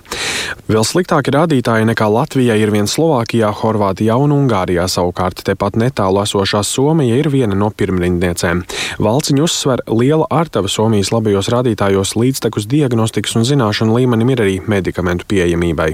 Vēl 0.71 0.85
sliktāki 0.87 1.33
rādītāji 1.35 1.87
nekā 1.91 2.07
Latvijai 2.11 2.59
ir 2.61 2.71
vien 2.71 2.87
Slovākijā, 2.87 3.51
Horvātijā 3.53 4.17
un 4.19 4.33
Ungārijā. 4.33 4.87
Savukārt 4.87 5.43
tepat 5.45 5.77
netālu 5.77 6.23
esošā 6.23 6.63
Somija 6.65 7.17
ir 7.17 7.29
viena 7.31 7.55
no 7.55 7.71
pirmrindniecēm. 7.71 8.63
Valciņu 9.03 9.45
uzsver 9.47 9.83
liela 9.91 10.27
ārtava 10.31 10.69
Somijas 10.71 11.13
labajos 11.13 11.51
rādītājos 11.53 12.17
līdztekus 12.17 12.67
diagnostikas 12.71 13.37
un 13.37 13.47
zināšanu 13.47 13.99
līmenim 13.99 14.31
ir 14.35 14.43
arī 14.43 14.57
medikamentu 14.67 15.27
pieejamībai. 15.29 15.93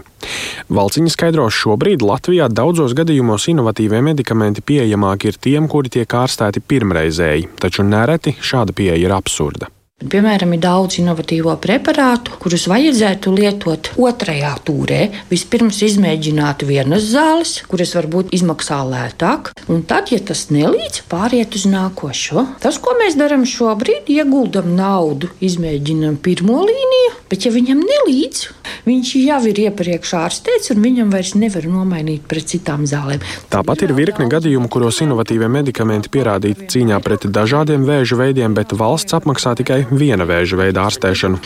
Valciņa 0.72 1.12
skaidro, 1.12 1.48
šobrīd 1.50 2.04
Latvijā 2.04 2.48
daudzos 2.52 2.94
gadījumos 2.96 3.48
inovatīvie 3.52 4.02
medikamenti 4.04 4.64
pieejamāki 4.64 5.32
ir 5.32 5.40
tiem, 5.40 5.68
kuri 5.68 5.92
tiek 5.92 6.08
ārstēti 6.08 6.64
pirmreizēji, 6.64 7.52
taču 7.60 7.86
nereti 7.86 8.36
šāda 8.40 8.76
pieeja 8.76 9.00
ir 9.02 9.16
absurda. 9.16 9.72
Piemēram, 10.02 10.50
ir 10.56 10.62
daudz 10.62 10.98
inovatīvo 10.98 11.52
preparātu, 11.62 12.34
kurus 12.42 12.64
vajadzētu 12.70 13.32
lietot 13.36 13.92
otrajā 14.02 14.50
tūrē. 14.66 15.02
Vispirms 15.30 15.78
izmēģināt 15.86 16.64
vienas 16.66 17.06
zāles, 17.12 17.54
kuras 17.70 17.94
varbūt 17.94 18.32
izmaksā 18.34 18.80
lētāk, 18.88 19.52
un 19.70 19.84
tad, 19.86 20.10
ja 20.10 20.18
tas 20.18 20.48
nelīdz, 20.50 21.04
pāriet 21.12 21.54
uz 21.58 21.68
nākošo. 21.70 22.46
Tas, 22.62 22.80
ko 22.82 22.96
mēs 22.98 23.14
darām 23.20 23.46
šobrīd, 23.46 24.10
ieguldam 24.10 24.72
naudu, 24.74 25.30
izmēģinam 25.44 26.18
pirmo 26.24 26.64
līniju, 26.66 27.14
bet 27.30 27.46
ja 27.46 27.54
viņam 27.54 27.84
nelīdz, 27.86 28.42
viņš 28.88 29.14
jau 29.22 29.40
ir 29.52 29.62
iepriekš 29.68 30.16
ārstēts, 30.18 30.72
un 30.74 30.82
viņam 30.82 31.14
vairs 31.14 31.36
nevar 31.38 31.68
nomainīt 31.70 32.26
pret 32.26 32.50
citām 32.50 32.88
zālēm. 32.90 33.22
Tāpat 33.54 33.86
ir 33.86 33.94
virkne 33.94 34.26
gadījumu, 34.32 34.66
kuros 34.72 34.98
inovatīvie 35.06 35.48
medikamenti 35.52 36.10
pierādīti 36.12 36.68
cīņā 36.74 37.00
pret 37.06 37.30
dažādiem 37.30 37.86
vēža 37.86 38.18
veidiem, 38.18 38.58
bet 38.58 38.74
valsts 38.74 39.14
apmaksā 39.16 39.54
tikai 39.62 39.84
viena 39.98 40.26
vēža 40.28 40.58
veida 40.60 40.86
ārstēšanu. 40.86 41.40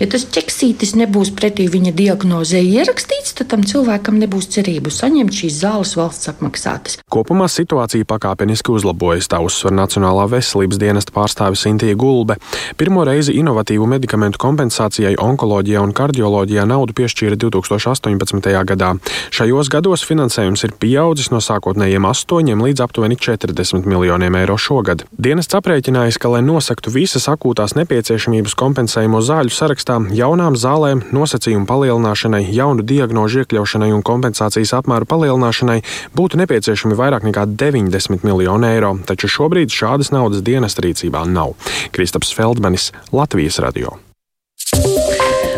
Ja 0.00 0.08
tas 0.10 0.24
ķeksītis 0.34 0.94
nebūs 0.98 1.32
pretī 1.36 1.68
viņa 1.70 1.92
diagnozē 1.96 2.60
ierakstīts, 2.62 3.34
tad 3.38 3.50
tam 3.52 3.64
cilvēkam 3.66 4.18
nebūs 4.22 4.50
cerību 4.54 4.92
saņemt 4.92 5.36
šīs 5.36 5.60
zāles 5.62 5.94
valsts 5.98 6.30
apmaksātas. 6.32 6.98
Kopumā 7.12 7.48
situācija 7.50 8.08
pakāpeniski 8.08 8.72
uzlabojas, 8.74 9.28
tā 9.30 9.40
uzsver 9.44 9.74
Nacionālā 9.76 10.28
veselības 10.32 10.80
dienesta 10.80 11.14
pārstāve 11.14 11.58
Sintīja 11.58 11.96
Gulbe. 11.98 12.38
Pirmo 12.80 13.04
reizi 13.08 13.36
inovatīvu 13.38 13.86
medikamentu 13.90 14.40
kompensācijai 14.42 15.14
onkoloģijā 15.20 15.82
un 15.82 15.94
kardioloģijā 15.96 16.66
naudu 16.68 16.96
piešķīra 16.98 17.38
2018. 17.40 18.50
gadā. 18.72 18.94
Šajos 19.32 19.70
gados 19.72 20.04
finansējums 20.08 20.64
ir 20.66 20.74
pieaudzis 20.78 21.30
no 21.32 21.40
sākotnējiem 21.42 22.06
8 22.08 22.64
līdz 22.66 22.84
aptuveni 22.84 23.18
40 23.18 23.86
miljoniem 23.88 24.36
eiro 24.40 24.58
šogad. 24.60 25.04
Dienests 25.12 25.56
aprēķinājis, 25.58 26.18
ka, 26.22 26.32
lai 26.32 26.42
nosaktu 26.44 26.92
visas 26.94 27.28
akūtās 27.30 27.76
nepieciešamības, 27.78 27.81
nepieciešamības 27.82 28.54
kompensējumu 28.58 29.20
zāļu 29.26 29.52
sarakstā 29.52 29.98
jaunām 30.16 30.56
zālēm, 30.58 31.04
nosacījumu 31.14 31.68
palielināšanai, 31.68 32.44
jaunu 32.54 32.86
diagnožu 32.86 33.42
iekļaušanai 33.42 33.90
un 33.92 34.04
kompensācijas 34.06 34.74
apmēru 34.78 35.08
palielināšanai 35.10 35.80
būtu 36.16 36.40
nepieciešami 36.42 36.96
vairāk 36.98 37.26
nekā 37.28 37.46
90 37.60 38.24
miljoni 38.26 38.70
eiro, 38.72 38.94
taču 39.08 39.30
šobrīd 39.30 39.74
šādas 39.74 40.12
naudas 40.14 40.44
dienas 40.46 40.78
rīcībā 40.80 41.26
nav. 41.28 41.56
Kristaps 41.92 42.32
Feldmanis, 42.36 42.90
Latvijas 43.12 43.60
radio. 43.62 43.98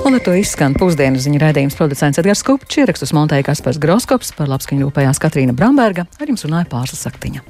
Un 0.05 0.19
ar 0.19 0.21
to 0.21 0.35
izskan 0.37 0.75
pusdienas 0.77 1.25
ziņu 1.25 1.41
raidījums 1.41 1.79
producents 1.79 2.21
Edgars 2.21 2.45
Kupčs, 2.45 2.77
ierakstus 2.83 3.15
montēja 3.17 3.47
Kaspars 3.49 3.81
Groskops, 3.81 4.35
par 4.37 4.53
labskaņu 4.53 4.89
rūpējās 4.89 5.23
Katrīna 5.23 5.57
Bramberga, 5.57 6.05
ar 6.21 6.29
jums 6.29 6.45
runāja 6.45 6.69
Pārsla 6.75 7.01
Saktiņa. 7.07 7.47